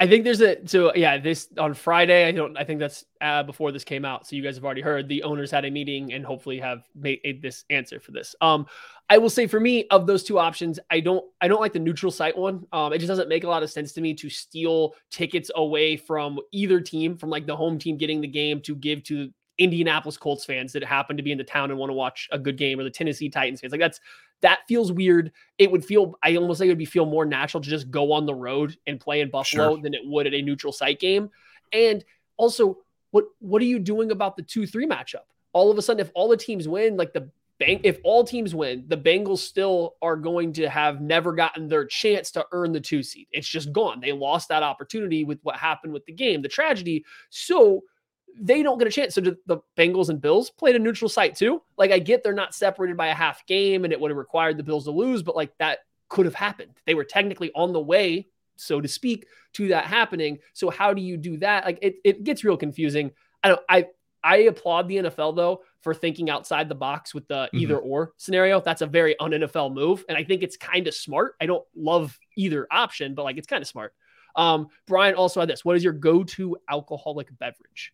[0.00, 3.42] I think there's a so yeah this on Friday I don't I think that's uh,
[3.42, 6.14] before this came out so you guys have already heard the owners had a meeting
[6.14, 8.34] and hopefully have made this answer for this.
[8.40, 8.66] Um,
[9.10, 11.80] I will say for me of those two options I don't I don't like the
[11.80, 12.66] neutral site one.
[12.72, 15.98] Um, it just doesn't make a lot of sense to me to steal tickets away
[15.98, 19.30] from either team from like the home team getting the game to give to
[19.60, 22.38] Indianapolis Colts fans that happen to be in the town and want to watch a
[22.38, 23.72] good game or the Tennessee Titans fans.
[23.72, 24.00] Like that's
[24.40, 25.32] that feels weird.
[25.58, 28.12] It would feel I almost think it would be feel more natural to just go
[28.12, 29.82] on the road and play in Buffalo sure.
[29.82, 31.30] than it would at a neutral site game.
[31.72, 32.02] And
[32.38, 32.78] also,
[33.10, 35.26] what what are you doing about the 2-3 matchup?
[35.52, 38.54] All of a sudden if all the teams win, like the bank if all teams
[38.54, 42.80] win, the Bengals still are going to have never gotten their chance to earn the
[42.80, 43.26] 2 seed.
[43.30, 44.00] It's just gone.
[44.00, 47.04] They lost that opportunity with what happened with the game, the tragedy.
[47.28, 47.82] So
[48.38, 49.14] they don't get a chance.
[49.14, 51.62] So the Bengals and Bills played a neutral site too.
[51.76, 54.56] Like I get they're not separated by a half game and it would have required
[54.56, 56.72] the Bills to lose, but like that could have happened.
[56.86, 60.38] They were technically on the way, so to speak, to that happening.
[60.52, 61.64] So how do you do that?
[61.64, 63.12] Like it, it gets real confusing.
[63.42, 63.86] I don't I
[64.22, 67.58] I applaud the NFL though for thinking outside the box with the mm-hmm.
[67.58, 68.60] either or scenario.
[68.60, 70.04] That's a very un NFL move.
[70.08, 71.36] And I think it's kind of smart.
[71.40, 73.94] I don't love either option, but like it's kind of smart.
[74.36, 75.64] Um, Brian also had this.
[75.64, 77.92] What is your go-to alcoholic beverage?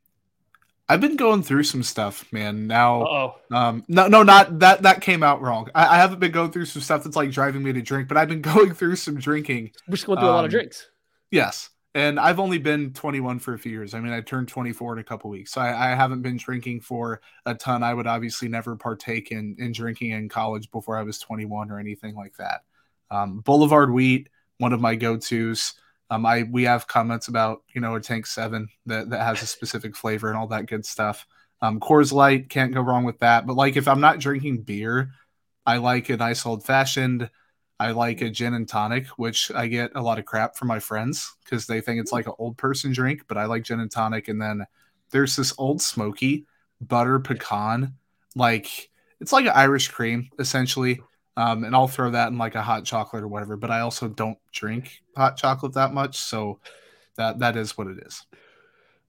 [0.88, 2.66] I've been going through some stuff, man.
[2.66, 3.56] Now, Uh-oh.
[3.56, 4.82] um, no, no, not that.
[4.82, 5.68] That came out wrong.
[5.74, 8.16] I, I, haven't been going through some stuff that's like driving me to drink, but
[8.16, 9.72] I've been going through some drinking.
[9.88, 10.88] We're just going through um, a lot of um, drinks.
[11.32, 13.94] Yes, and I've only been 21 for a few years.
[13.94, 16.82] I mean, I turned 24 in a couple weeks, so I, I, haven't been drinking
[16.82, 17.82] for a ton.
[17.82, 21.80] I would obviously never partake in in drinking in college before I was 21 or
[21.80, 22.62] anything like that.
[23.10, 25.74] Um, Boulevard Wheat one of my go-tos.
[26.10, 29.46] Um, I we have comments about you know a tank seven that that has a
[29.46, 31.26] specific flavor and all that good stuff.
[31.62, 33.46] Um, Coors Light can't go wrong with that.
[33.46, 35.10] But like if I'm not drinking beer,
[35.64, 37.30] I like a nice old fashioned.
[37.78, 40.78] I like a gin and tonic, which I get a lot of crap from my
[40.78, 43.24] friends because they think it's like an old person drink.
[43.28, 44.28] But I like gin and tonic.
[44.28, 44.66] And then
[45.10, 46.46] there's this Ole Smoky
[46.80, 47.94] butter pecan,
[48.34, 48.90] like
[49.20, 51.00] it's like an Irish cream essentially.
[51.36, 53.56] Um, and I'll throw that in like a hot chocolate or whatever.
[53.56, 56.60] But I also don't drink hot chocolate that much, so
[57.16, 58.24] that that is what it is.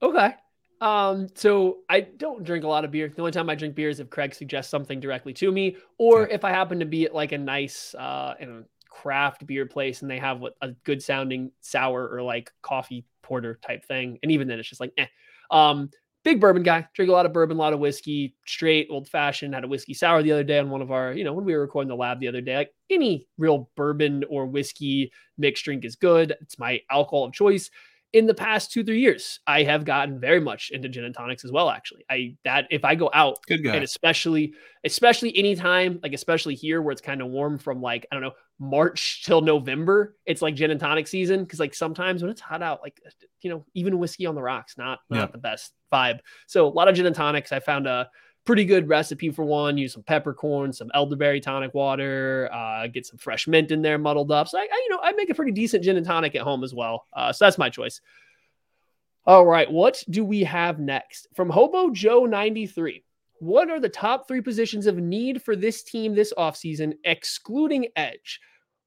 [0.01, 0.33] Okay.
[0.79, 3.07] Um, so I don't drink a lot of beer.
[3.09, 6.21] The only time I drink beer is if Craig suggests something directly to me, or
[6.21, 6.35] yeah.
[6.35, 10.09] if I happen to be at like a nice uh know, craft beer place and
[10.11, 14.19] they have what a good sounding sour or like coffee porter type thing.
[14.21, 15.07] And even then it's just like eh.
[15.49, 15.89] Um,
[16.23, 19.53] big bourbon guy, drink a lot of bourbon, a lot of whiskey, straight, old fashioned.
[19.53, 21.53] Had a whiskey sour the other day on one of our, you know, when we
[21.53, 22.57] were recording the lab the other day.
[22.57, 26.35] Like any real bourbon or whiskey mixed drink is good.
[26.41, 27.69] It's my alcohol of choice.
[28.17, 31.45] In the past two, three years, I have gotten very much into gin and tonics
[31.45, 31.69] as well.
[31.69, 33.75] Actually, I that if I go out, good guy.
[33.75, 34.53] and especially,
[34.83, 38.33] especially anytime, like especially here where it's kind of warm from like I don't know
[38.59, 41.45] March till November, it's like gin and tonic season.
[41.45, 42.99] Cause like sometimes when it's hot out, like,
[43.41, 45.25] you know, even whiskey on the rocks, not, not yeah.
[45.27, 46.19] the best vibe.
[46.47, 47.51] So a lot of gin and tonics.
[47.51, 48.09] I found a
[48.47, 49.77] pretty good recipe for one.
[49.77, 54.31] Use some peppercorn, some elderberry tonic water, uh, get some fresh mint in there muddled
[54.31, 54.47] up.
[54.47, 56.63] So I, I, you know, I make a pretty decent gin and tonic at home
[56.63, 57.05] as well.
[57.13, 58.01] Uh, so that's my choice.
[59.25, 59.69] All right.
[59.69, 63.03] What do we have next from Hobo Joe 93?
[63.39, 68.39] What are the top three positions of need for this team this offseason, excluding edge?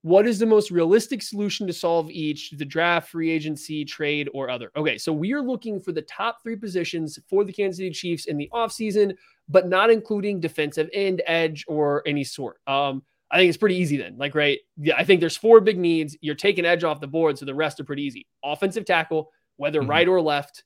[0.02, 4.48] What is the most realistic solution to solve each the draft, free agency, trade, or
[4.48, 4.72] other?
[4.74, 8.24] Okay, so we are looking for the top three positions for the Kansas City Chiefs
[8.24, 9.14] in the offseason,
[9.50, 12.58] but not including defensive end, edge, or any sort.
[12.66, 14.16] Um, I think it's pretty easy then.
[14.16, 14.58] Like, right?
[14.76, 16.16] Yeah, I think there's four big needs.
[16.20, 18.26] You're taking edge off the board, so the rest are pretty easy.
[18.44, 19.90] Offensive tackle, whether mm-hmm.
[19.90, 20.64] right or left,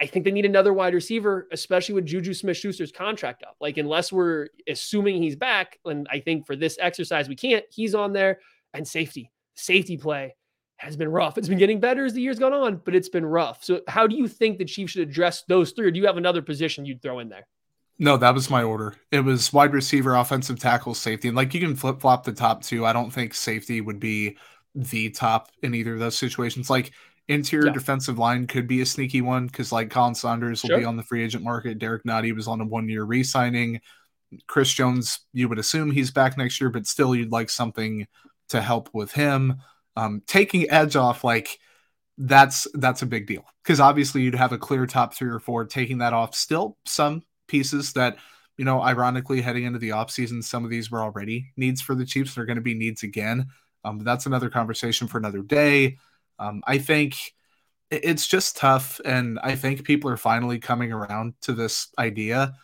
[0.00, 3.56] I think they need another wide receiver, especially with Juju Smith Schuster's contract up.
[3.60, 7.94] Like, unless we're assuming he's back, and I think for this exercise we can't, he's
[7.94, 8.40] on there.
[8.74, 10.36] And safety, safety play
[10.76, 11.38] has been rough.
[11.38, 13.64] It's been getting better as the years gone on, but it's been rough.
[13.64, 15.86] So, how do you think the Chiefs should address those three?
[15.86, 17.46] Or do you have another position you'd throw in there?
[17.98, 18.94] No, that was my order.
[19.10, 21.28] It was wide receiver, offensive tackle, safety.
[21.28, 22.86] And like you can flip flop the top two.
[22.86, 24.36] I don't think safety would be
[24.74, 26.70] the top in either of those situations.
[26.70, 26.92] Like
[27.28, 27.72] Interior yeah.
[27.72, 30.78] defensive line could be a sneaky one because like Khalen Saunders will sure.
[30.78, 31.78] be on the free agent market.
[31.78, 33.82] Derrick Nnadi was on a one year re signing.
[34.46, 38.06] Chris Jones, you would assume he's back next year, but still you'd like something
[38.48, 39.56] to help with him.
[39.94, 41.58] Um, taking edge off, like
[42.16, 45.66] that's that's a big deal because obviously you'd have a clear top three or four.
[45.66, 48.18] Taking that off, still some pieces that
[48.58, 52.04] you know, ironically, heading into the offseason, some of these were already needs for the
[52.04, 52.34] Chiefs.
[52.34, 53.46] They're going to be needs again.
[53.84, 55.98] Um, that's another conversation for another day.
[56.40, 57.34] Um, I think
[57.90, 59.00] it's just tough.
[59.04, 62.54] And I think people are finally coming around to this idea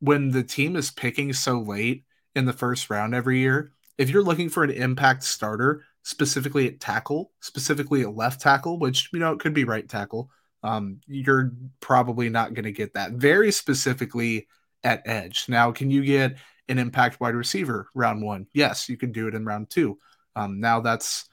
[0.00, 2.04] when the team is picking so late
[2.34, 3.70] in the first round every year.
[3.96, 9.08] If you're looking for an impact starter, specifically at tackle, specifically at left tackle, which,
[9.12, 10.30] you know, it could be right tackle,
[10.64, 13.12] um, you're probably not going to get that.
[13.12, 14.48] Very specifically
[14.82, 15.44] at edge.
[15.46, 16.36] Now, can you get
[16.68, 18.46] an impact wide receiver round one?
[18.54, 19.98] Yes, you can do it in round two.
[20.34, 21.28] Um, now that's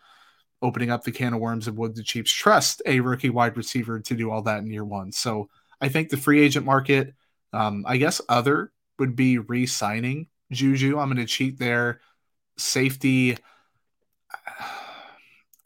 [0.62, 4.02] opening up the can of worms of would the Chiefs trust a rookie wide receiver
[4.02, 5.14] to do all that in year one.
[5.14, 7.14] So I think the free agent market,
[7.54, 11.00] um, I guess other would be re-signing Juju.
[11.00, 12.02] I'm going to cheat there.
[12.58, 13.38] Safety.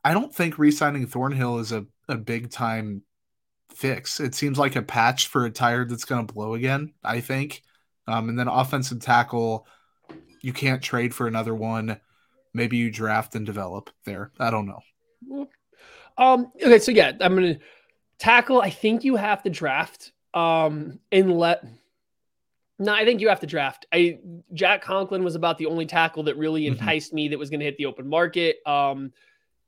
[0.04, 3.02] I don't think re-signing Thornhill is a, a big time
[3.76, 4.20] fix.
[4.20, 7.62] It seems like a patch for a tire that's going to blow again, I think.
[8.08, 9.68] Um, and then offensive tackle,
[10.42, 12.00] you can't trade for another one
[12.56, 14.32] maybe you draft and develop there.
[14.40, 15.50] I don't know.
[16.18, 16.52] Um.
[16.56, 16.80] Okay.
[16.80, 17.60] So yeah, I'm gonna
[18.18, 18.62] tackle.
[18.62, 20.14] I think you have to draft.
[20.34, 21.00] Um.
[21.12, 21.64] And let.
[22.78, 23.86] No, I think you have to draft.
[23.94, 24.20] I
[24.54, 26.74] Jack Conklin was about the only tackle that really mm-hmm.
[26.74, 27.16] enticed mm-hmm.
[27.16, 28.58] me that was going to hit the open market.
[28.66, 29.12] Um,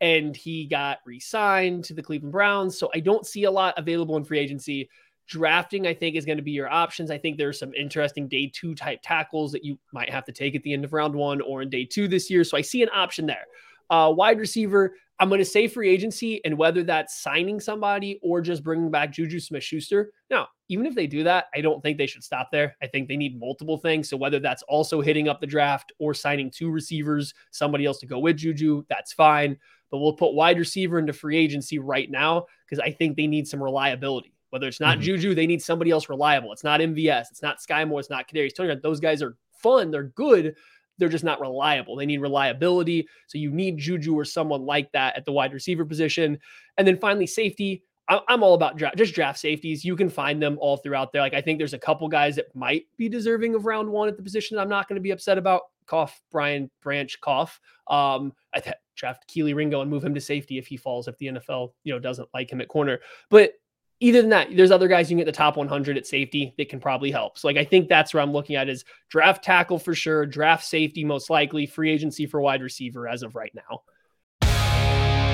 [0.01, 2.77] and he got re-signed to the Cleveland Browns.
[2.77, 4.89] So I don't see a lot available in free agency.
[5.27, 7.11] Drafting, I think, is going to be your options.
[7.11, 10.55] I think there's some interesting day two type tackles that you might have to take
[10.55, 12.43] at the end of round one or in day two this year.
[12.45, 13.45] So I see an option there.
[13.89, 18.39] Uh, wide receiver, I'm going to say free agency, and whether that's signing somebody or
[18.39, 20.11] just bringing back Juju Smith Schuster.
[20.29, 22.75] Now, even if they do that, I don't think they should stop there.
[22.81, 24.09] I think they need multiple things.
[24.09, 28.05] So whether that's also hitting up the draft or signing two receivers, somebody else to
[28.05, 29.57] go with Juju, that's fine.
[29.89, 33.47] But we'll put wide receiver into free agency right now because I think they need
[33.47, 34.33] some reliability.
[34.49, 35.03] Whether it's not mm-hmm.
[35.03, 36.51] Juju, they need somebody else reliable.
[36.53, 37.25] It's not MVS.
[37.31, 37.99] It's not Skyy Moore.
[37.99, 38.75] It's not Kadarius Toney.
[38.81, 39.91] Those guys are fun.
[39.91, 40.55] They're good.
[40.97, 41.95] they're just not reliable.
[41.95, 43.07] They need reliability.
[43.27, 46.39] So you need Juju or someone like that at the wide receiver position.
[46.77, 47.83] And then finally, safety.
[48.09, 49.83] I'm all about draft, just draft safeties.
[49.83, 51.21] You can find them all throughout there.
[51.21, 54.15] Like I think there's a couple guys that might be deserving of round one at
[54.15, 54.57] the position.
[54.57, 55.63] I'm not going to be upset about.
[55.87, 57.59] Cough, Brian Branch, cough.
[57.87, 61.07] Um, I draft Kelee Ringo and move him to safety if he falls.
[61.07, 62.99] If the NFL, you know, doesn't like him at corner,
[63.29, 63.53] but
[63.99, 66.69] either than that, there's other guys you can get the top 100 at safety that
[66.69, 67.37] can probably help.
[67.37, 70.65] So like I think that's where I'm looking at is draft tackle for sure, draft
[70.65, 73.81] safety most likely, free agency for wide receiver as of right now.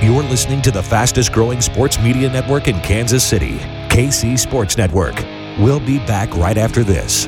[0.01, 3.57] You're listening to the fastest growing sports media network in Kansas City,
[3.87, 5.15] KC Sports Network.
[5.57, 7.27] We'll be back right after this.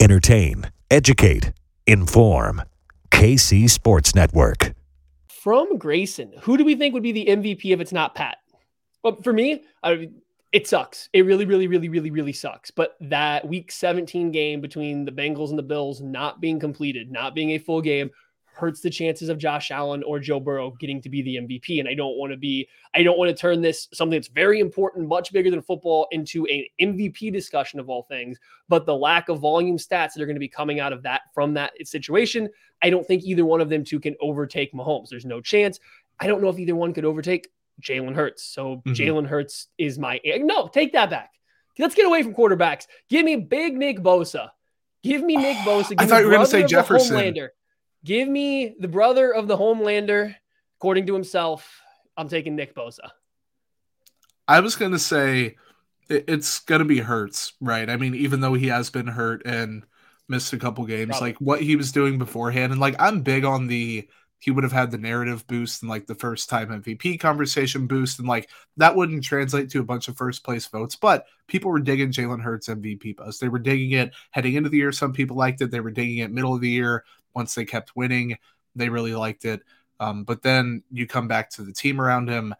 [0.00, 1.52] Entertain, educate,
[1.86, 2.62] inform.
[3.10, 4.72] KC Sports Network.
[5.28, 8.36] From Grayson, who do we think would be the MVP if it's not Pat?
[9.02, 10.10] Well, for me, I,
[10.52, 11.08] it sucks.
[11.12, 12.70] It really, really, really, really, really sucks.
[12.70, 17.34] But that week 17 game between the Bengals and the Bills not being completed, not
[17.34, 18.10] being a full game,
[18.58, 21.78] hurts the chances of Josh Allen or Joe Burrow getting to be the MVP.
[21.78, 24.60] And I don't want to be, I don't want to turn this something that's very
[24.60, 28.38] important, much bigger than football, into an MVP discussion of all things.
[28.68, 31.22] But the lack of volume stats that are going to be coming out of that
[31.32, 32.48] from that situation,
[32.82, 35.08] I don't think either one of them two can overtake Mahomes.
[35.08, 35.78] There's no chance.
[36.20, 37.48] I don't know if either one could overtake
[37.80, 38.42] Jalen Hurts.
[38.42, 38.92] So mm-hmm.
[38.92, 40.68] Jalen Hurts is my no.
[40.68, 41.30] Take that back.
[41.78, 42.86] Let's get away from quarterbacks.
[43.08, 44.50] Give me big Nick Bosa.
[45.04, 45.94] Give me Nick Bosa.
[45.96, 47.48] I thought you were going to say Jefferson.
[48.08, 50.34] Give me the brother of the Homelander,
[50.78, 51.82] according to himself.
[52.16, 53.10] I'm taking Nick Bosa.
[54.48, 55.56] I was going to say
[56.08, 57.90] it's going to be Hurts, right?
[57.90, 59.84] I mean, even though he has been hurt and
[60.26, 61.28] missed a couple games, Probably.
[61.28, 62.72] like what he was doing beforehand.
[62.72, 66.06] And like, I'm big on the he would have had the narrative boost and like
[66.06, 68.20] the first time MVP conversation boost.
[68.20, 68.48] And like
[68.78, 72.40] that wouldn't translate to a bunch of first place votes, but people were digging Jalen
[72.40, 73.38] Hurts MVP buzz.
[73.38, 74.92] They were digging it heading into the year.
[74.92, 75.70] Some people liked it.
[75.70, 77.04] They were digging it middle of the year
[77.38, 78.36] once they kept winning,
[78.74, 79.62] they really liked it.
[80.00, 82.52] Um, but then you come back to the team around him.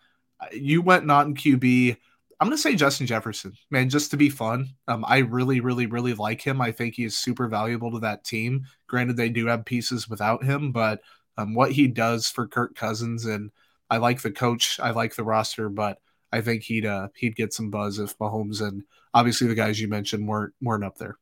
[0.53, 1.97] You went not in QB.
[2.39, 4.69] I'm going to say Justin Jefferson, man, just to be fun.
[4.87, 6.61] Um, I really, really, really like him.
[6.61, 8.67] I think he is super valuable to that team.
[8.87, 11.01] Granted, they do have pieces without him, but
[11.37, 13.51] um, what he does for Kirk Cousins and
[13.91, 15.99] I like the coach, I like the roster, but
[16.31, 19.89] I think he'd uh, he'd get some buzz if Mahomes and obviously the guys you
[19.89, 21.17] mentioned weren't weren't up there.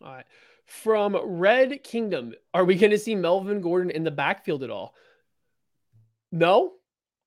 [0.00, 0.26] All right
[0.66, 2.34] from Red Kingdom.
[2.52, 4.94] Are we going to see Melvin Gordon in the backfield at all?
[6.32, 6.72] No.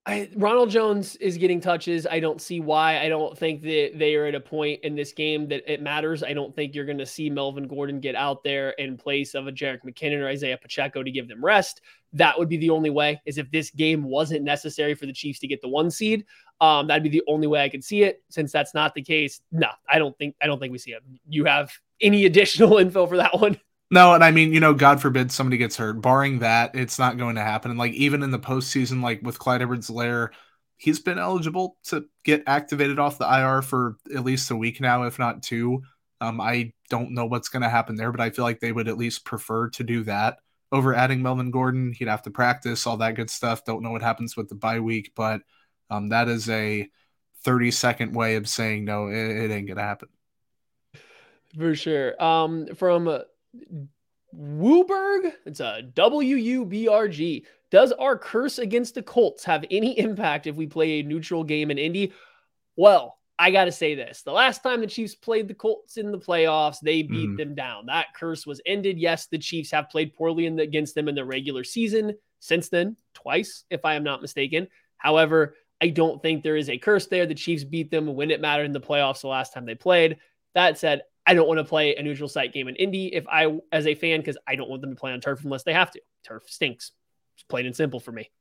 [0.05, 2.07] I, Ronald Jones is getting touches.
[2.07, 3.01] I don't see why.
[3.01, 6.23] I don't think that they are at a point in this game that it matters.
[6.23, 9.47] I don't think you're going to see Melvin Gordon get out there in place of
[9.47, 11.81] a Jerick McKinnon or Isaiah Pacheco to give them rest.
[12.13, 13.21] That would be the only way.
[13.25, 16.25] Is if this game wasn't necessary for the Chiefs to get the one seed.
[16.61, 18.23] Um, that'd be the only way I could see it.
[18.29, 21.03] Since that's not the case, no, I don't think I don't think we see it.
[21.27, 21.69] You have
[22.01, 23.59] any additional info for that one?
[23.89, 26.01] No, and I mean, you know, God forbid somebody gets hurt.
[26.01, 27.71] Barring that, it's not going to happen.
[27.71, 30.29] And like even in the postseason, like with Clyde Edwards-Helaire,
[30.75, 35.03] he's been eligible to get activated off the IR for at least a week now,
[35.03, 35.83] if not two.
[36.19, 38.89] Um, I don't know what's going to happen there, but I feel like they would
[38.89, 40.39] at least prefer to do that
[40.71, 41.93] over adding Melvin Gordon.
[41.93, 43.63] He'd have to practice all that good stuff.
[43.63, 45.41] Don't know what happens with the bye week, but
[45.89, 46.89] um, that is a
[47.45, 50.09] 30 second way of saying no, it, it ain't going to happen
[51.57, 52.21] for sure.
[52.21, 53.19] Um, from uh,
[54.35, 57.45] Wooberg, it's a W U B R G.
[57.69, 61.71] Does our curse against the Colts have any impact if we play a neutral game
[61.71, 62.13] in Indy?
[62.75, 64.23] Well, I got to say this.
[64.23, 67.37] The last time the Chiefs played the Colts in the playoffs, they beat mm.
[67.37, 67.85] them down.
[67.85, 68.97] That curse was ended.
[68.97, 72.69] Yes, the Chiefs have played poorly in the, against them in the regular season since
[72.69, 74.67] then, twice, if I am not mistaken.
[74.97, 77.27] However, I don't think there is a curse there.
[77.27, 80.17] The Chiefs beat them when it mattered in the playoffs the last time they played.
[80.55, 83.59] That said, I don't want to play a neutral site game in Indy if I,
[83.71, 85.91] as a fan, because I don't want them to play on turf unless they have
[85.91, 86.01] to.
[86.23, 86.93] Turf stinks.
[87.36, 88.32] It's plain and simple for me.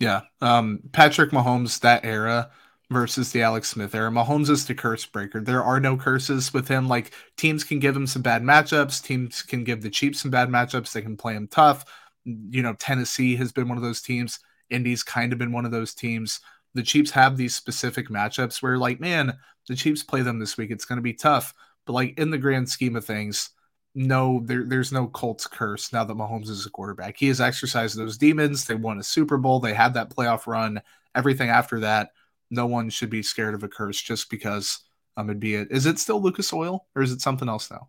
[0.00, 0.22] Yeah.
[0.40, 2.50] Um, Patrick Mahomes, that era
[2.90, 4.10] versus the Alex Smith era.
[4.10, 5.40] Mahomes is the curse breaker.
[5.40, 6.88] There are no curses with him.
[6.88, 9.02] Like teams can give him some bad matchups.
[9.02, 10.92] Teams can give the Chiefs some bad matchups.
[10.92, 11.84] They can play him tough.
[12.24, 14.40] You know, Tennessee has been one of those teams.
[14.70, 16.40] Indy's kind of been one of those teams.
[16.74, 19.36] The Chiefs have these specific matchups where, like, man,
[19.68, 20.70] the Chiefs play them this week.
[20.70, 21.52] It's going to be tough.
[21.86, 23.50] But like in the grand scheme of things,
[23.94, 27.16] no, there, there's no Colts curse now that Mahomes is a quarterback.
[27.18, 28.64] He has exercised those demons.
[28.64, 29.60] They won a Super Bowl.
[29.60, 30.80] They had that playoff run.
[31.14, 32.10] Everything after that,
[32.50, 34.78] no one should be scared of a curse just because
[35.16, 35.68] um it'd be it.
[35.70, 37.88] Is it still Lucas Oil or is it something else now?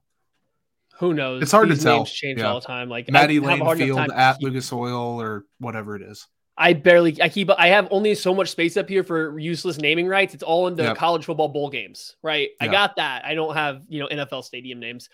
[0.99, 1.41] Who knows?
[1.41, 2.05] It's hard These to tell.
[2.05, 2.47] Change Yeah.
[2.51, 2.89] all the time.
[2.89, 6.27] Like Matty I Lane Field at keep- Lucas Oil or whatever it is.
[6.57, 10.07] I barely I keep I have only so much space up here for useless naming
[10.07, 10.33] rights.
[10.35, 10.97] It's all in the Yep.
[10.97, 12.49] college football bowl games, right?
[12.61, 13.25] I got that.
[13.25, 15.09] I don't have, you know, NFL stadium names.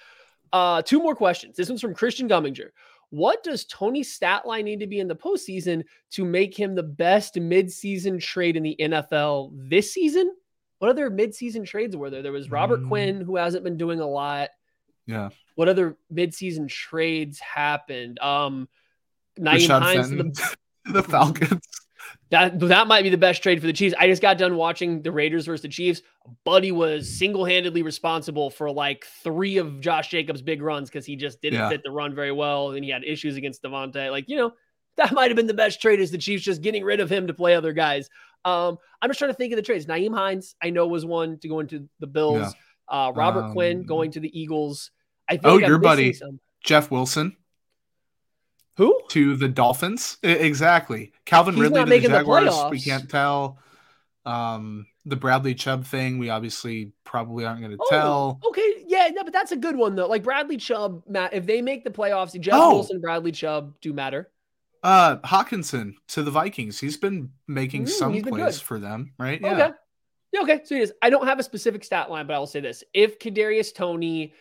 [0.52, 1.56] Uh two more questions.
[1.56, 2.72] This one's from Christian Gumminger.
[3.12, 7.36] What does Toney Statline need to be in the postseason to make him the best
[7.36, 10.36] midseason trade in the NFL this season?
[10.80, 12.22] What other midseason trades were there?
[12.22, 12.88] There was Robert Mm.
[12.88, 14.50] Quinn, who hasn't been doing a lot.
[15.08, 15.30] Yeah.
[15.56, 18.20] What other midseason trades happened?
[18.20, 18.68] Um
[19.40, 20.56] Nyheim Hines the
[20.94, 21.62] the Falcons.
[22.32, 23.96] that that might be the best trade for the Chiefs.
[24.00, 26.02] I just got done watching the Raiders versus the Chiefs.
[26.46, 31.42] Buddy was single-handedly responsible for like three of Josh Jacobs' big runs because he just
[31.42, 31.70] didn't Yeah.
[31.70, 34.12] fit the run very well, and he had issues against Devontae.
[34.12, 34.54] Like you know,
[34.98, 37.28] that might have been the best trade is the Chiefs just getting rid of him
[37.28, 38.10] to play other guys.
[38.46, 39.86] Um, I'm just trying to think of the trades.
[39.86, 42.54] Nyheim Hines, I know, was one to go into the Bills.
[42.88, 44.92] Uh, Robert Quinn Um, going to the Eagles.
[45.28, 46.14] I feel Oh, I'm your buddy.
[46.14, 46.40] some.
[46.64, 47.36] Jeff Wilson
[48.80, 49.00] Who?
[49.10, 50.18] to the Dolphins.
[50.24, 51.12] Exactly.
[51.26, 52.72] Calvin He's Ridley to the making the Jaguars.
[52.72, 53.60] we can't tell.
[54.26, 58.40] Um, the Bradley Chubb thing, we obviously probably aren't going to Oh, tell.
[58.48, 60.08] Okay, yeah, no, but that's a good one though.
[60.08, 62.76] Like Bradley Chubb, Matt, if they make the playoffs, Jeff Oh.
[62.76, 64.30] Wilson, Bradley Chubb do matter.
[64.82, 66.80] Uh, Hockenson to the Vikings.
[66.80, 69.42] He's been making Mm, some plays for them, right?
[69.42, 69.52] Yeah.
[69.52, 69.72] Okay.
[70.32, 70.62] Yeah, okay.
[70.64, 70.94] So it is.
[71.02, 72.84] I don't have a specific stat line, but I will say this.
[72.94, 74.34] If Kadarius Toney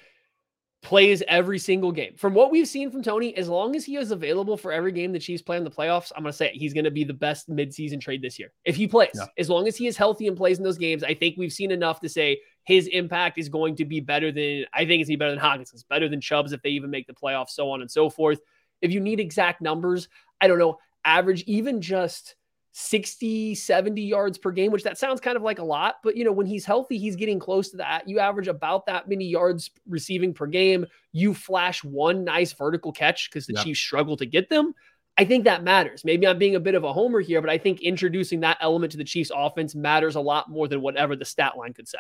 [0.82, 4.12] plays every single game, from what we've seen from Toney, as long as he is
[4.12, 6.72] available for every game the Chiefs play in the playoffs, I'm gonna say it, he's
[6.72, 8.52] gonna be the best midseason trade this year.
[8.64, 9.26] If he plays, Yeah.
[9.36, 11.72] as long as he is healthy and plays in those games, I think we've seen
[11.72, 15.16] enough to say his impact is going to be better than I think it's gonna
[15.16, 17.80] be better than Hockenson's, better than Chubb's if they even make the playoffs, so on
[17.80, 18.40] and so forth.
[18.80, 20.08] If you need exact numbers,
[20.40, 22.36] I don't know, average even just
[22.80, 26.22] 60, 70 yards per game, which that sounds kind of like a lot, but you
[26.22, 28.08] know, when he's healthy, he's getting close to that.
[28.08, 30.86] You average about that many yards receiving per game.
[31.10, 33.58] You flash one nice vertical catch because the.
[33.58, 34.72] Chiefs struggle to get them.
[35.16, 36.04] I think that matters.
[36.04, 38.92] Maybe I'm being a bit of a homer here, but I think introducing that element
[38.92, 41.98] to the Chiefs offense matters a lot more than whatever the stat line could say.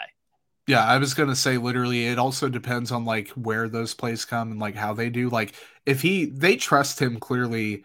[0.68, 4.52] Yeah, I was gonna say literally it also depends on like where those plays come
[4.52, 5.28] and like how they do.
[5.28, 5.54] Like
[5.84, 7.84] if he they trust him clearly.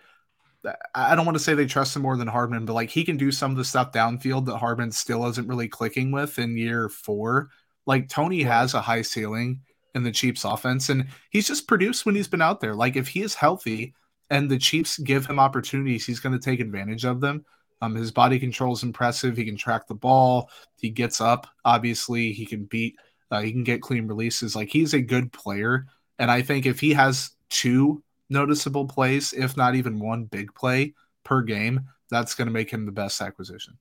[0.96, 3.18] I don't want to say they trust him more than Hardman, but like he can
[3.18, 6.90] do some of the stuff downfield that Hardman still isn't really clicking with in year
[6.90, 7.50] four.
[7.86, 9.60] Like Toney has a high ceiling
[9.94, 12.76] in the Chiefs offense, and he's just produced when he's been out there.
[12.76, 13.94] Like if he is healthy
[14.30, 17.46] and the Chiefs give him opportunities, he's going to take advantage of them.
[17.82, 19.36] Um, his body control is impressive.
[19.36, 20.50] He can track the ball.
[20.78, 21.48] He gets up.
[21.66, 22.96] Obviously, he can beat.
[23.30, 24.56] Uh, he can get clean releases.
[24.56, 25.88] Like he's a good player,
[26.18, 30.94] and I think if he has two noticeable plays, if not even one big play
[31.24, 33.78] per game, that's going to make him the best acquisition.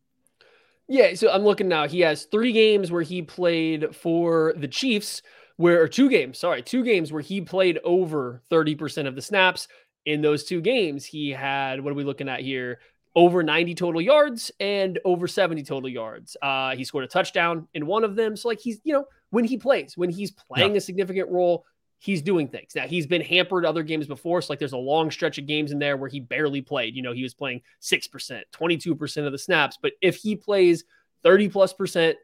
[0.88, 1.86] Yeah, so I'm looking now.
[1.86, 5.22] He has three games where he played for the Chiefs,
[5.56, 9.68] where or two games, sorry, two games where he played over 30% of the snaps.
[10.04, 12.80] In those two games, he had what are we looking at here?
[13.14, 16.36] Over 90 total yards and over 70 total yards.
[16.42, 18.36] Uh, he scored a touchdown in one of them.
[18.36, 21.64] So, like, he's, you know, when he plays, when he's playing a significant role,
[22.02, 22.74] he's doing things.
[22.74, 24.42] Now, he's been hampered other games before.
[24.42, 26.96] So, like, there's a long stretch of games in there where he barely played.
[26.96, 29.78] You know, he was playing 6%, 22% of the snaps.
[29.80, 30.82] But if he plays
[31.22, 32.16] 30 plus percent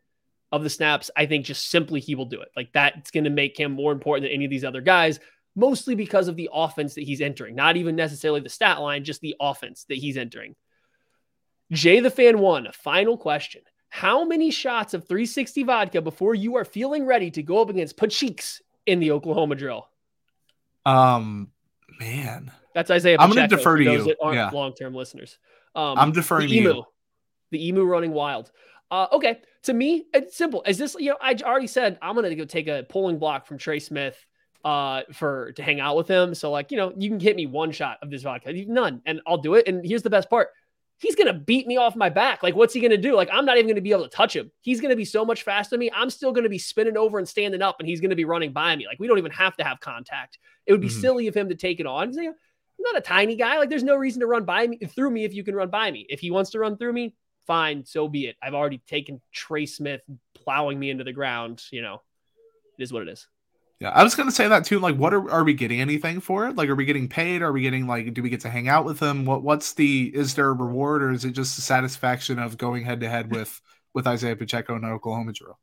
[0.50, 2.48] of the snaps, I think just simply he will do it.
[2.56, 5.20] Like, that's going to make him more important than any of these other guys,
[5.54, 9.20] mostly because of the offense that he's entering, not even necessarily the stat line, just
[9.20, 10.56] the offense that he's entering.
[11.70, 13.62] Jay the Fan one, final question.
[13.90, 17.96] How many shots of 360 vodka before you are feeling ready to go up against
[17.96, 19.88] Pacheeks in the Oklahoma drill?
[20.86, 21.50] Um,
[22.00, 23.16] man, That's Isaiah.
[23.20, 24.16] I'm gonna defer to you.
[24.22, 24.50] aren't Yeah.
[24.50, 25.38] long-term listeners.
[25.74, 26.84] Um, I'm deferring the to emu, you.
[27.50, 28.50] the emu running wild.
[28.90, 30.62] Uh, okay, to me, it's simple.
[30.66, 31.18] Is this you know?
[31.20, 34.16] I already said I'm gonna go take a pulling block from Trey Smith
[34.64, 36.34] uh for to hang out with him.
[36.34, 39.20] So like you know, you can hit me one shot of this vodka, none, and
[39.26, 39.68] I'll do it.
[39.68, 40.48] And here's the best part:
[40.98, 42.42] he's going to beat me off my back.
[42.42, 43.14] Like, what's he going to do?
[43.14, 44.50] Like, I'm not even going to be able to touch him.
[44.60, 45.90] He's going to be so much faster than me.
[45.94, 48.24] I'm still going to be spinning over and standing up, and he's going to be
[48.24, 48.86] running by me.
[48.86, 50.38] Like, we don't even have to have contact.
[50.66, 51.00] It would be mm-hmm.
[51.00, 52.08] silly of him to take it on.
[52.18, 52.34] I'm
[52.80, 53.58] not a tiny guy.
[53.58, 55.90] Like, there's no reason to run by me through me if you can run by
[55.90, 56.06] me.
[56.08, 57.14] If he wants to run through me,
[57.46, 58.36] fine, so be it.
[58.42, 60.02] I've already taken Trey Smith
[60.34, 61.62] plowing me into the ground.
[61.70, 62.02] You know,
[62.78, 63.26] it is what it is.
[63.80, 64.80] Yeah, I was gonna say that too.
[64.80, 66.56] Like, what are are we getting anything for it?
[66.56, 67.42] Like, are we getting paid?
[67.42, 69.24] Are we getting like, do we get to hang out with them?
[69.24, 72.84] What what's the is there a reward or is it just the satisfaction of going
[72.84, 73.60] head to head with
[73.94, 75.58] with Isaiah Pacheco and Oklahoma drill?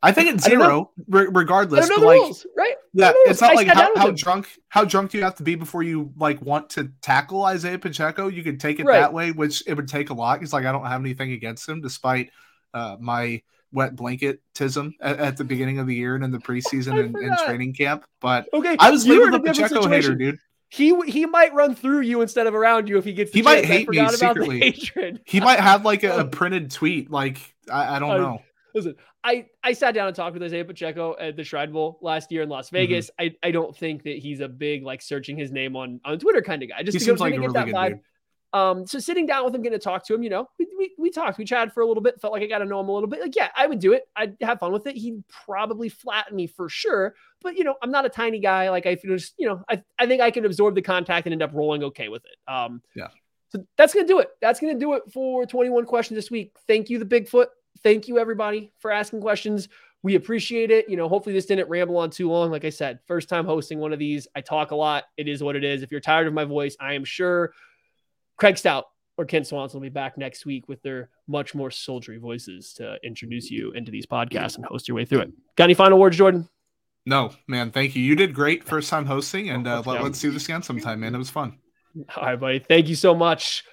[0.00, 1.88] I think it's zero, re- regardless.
[1.88, 2.76] but like, rules, right?
[2.92, 5.56] Yeah, it's not I like how, how drunk how drunk do you have to be
[5.56, 8.28] before you like want to tackle Isaiah Pacheco?
[8.28, 9.00] You could take it right.
[9.00, 10.40] that way, which it would take a lot.
[10.40, 12.30] He's like, I don't have anything against him, despite
[12.74, 13.42] uh, my
[13.72, 17.38] wet blanketism at, at the beginning of the year and in the preseason and, and,
[17.38, 18.04] training camp.
[18.20, 20.38] But okay, I was leaving the Pacheco hater, dude.
[20.70, 23.32] He he might run through you instead of around you if he gets.
[23.32, 24.78] he might hate me secretly.
[25.24, 27.10] He might have like a, a printed tweet.
[27.10, 28.42] Like I, I don't know.
[28.74, 28.94] Listen,
[29.24, 32.42] I I sat down and talked with Isaiah Pacheco at the Shrine Bowl last year
[32.42, 32.76] in Las mm-hmm.
[32.76, 33.10] Vegas.
[33.18, 33.34] Mm-hmm.
[33.42, 36.42] I I don't think that he's a big like searching his name on on Twitter
[36.42, 36.82] kind of guy.
[36.82, 37.88] Just he seems like a really good vibe.
[37.88, 38.00] Dude.
[38.52, 40.92] Um, so sitting down with him, getting to talk to him, you know, we, we,
[40.98, 42.88] we talked, we chatted for a little bit, felt like I got to know him
[42.88, 43.20] a little bit.
[43.20, 44.08] Like, yeah, I would do it.
[44.16, 44.96] I'd have fun with it.
[44.96, 47.14] He'd probably flatten me for sure.
[47.42, 48.70] But, you know, I'm not a tiny guy.
[48.70, 51.42] Like, I just, you know, I, I think I can absorb the contact and end
[51.42, 52.52] up rolling okay with it.
[52.52, 53.08] Um, yeah.
[53.50, 54.28] So that's going to do it.
[54.40, 56.52] That's going to do it for 21 questions this week.
[56.66, 57.46] Thank you, the Bigfoot.
[57.82, 59.68] Thank you, everybody, for asking questions.
[60.02, 60.88] We appreciate it.
[60.88, 62.50] You know, hopefully this didn't ramble on too long.
[62.50, 64.28] Like I said, first time hosting one of these.
[64.36, 65.04] I talk a lot.
[65.16, 65.82] It is what it is.
[65.82, 67.52] If you're tired of my voice, I am sure
[68.38, 68.86] Craig Stout
[69.16, 72.96] or Ken Swanson will be back next week with their much more soldiery voices to
[73.02, 75.32] introduce you into these podcasts and host your way through it.
[75.56, 76.48] Got any final words, Jordan?
[77.04, 77.72] No, man.
[77.72, 78.02] Thank you.
[78.02, 81.14] You did great first time hosting, and uh, let, us do this again sometime, man.
[81.14, 81.58] It was fun.
[82.16, 82.58] All right, buddy.
[82.60, 83.64] Thank you so much.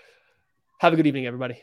[0.79, 1.61] Have a good evening, everybody.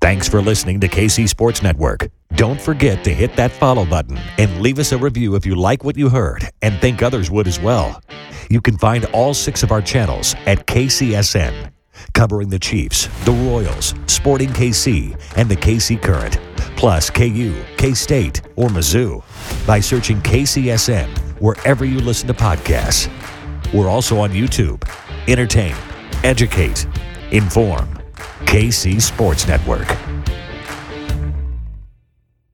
[0.00, 2.08] Thanks for listening to KC Sports Network.
[2.34, 5.84] Don't forget to hit that follow button and leave us a review if you like
[5.84, 8.02] what you heard and think others would as well.
[8.50, 11.70] You can find all six of our channels at KCSN
[12.14, 16.38] covering the Chiefs, the Royals, Sporting KC, and the KC Current,
[16.76, 19.22] plus KU, K State, or Mizzou
[19.66, 21.08] by searching KCSN
[21.40, 23.10] wherever you listen to podcasts.
[23.72, 24.82] We're also on YouTube.
[25.28, 25.74] Entertain,
[26.24, 26.86] educate,
[27.30, 27.88] inform.
[28.46, 29.88] KC Sports Network.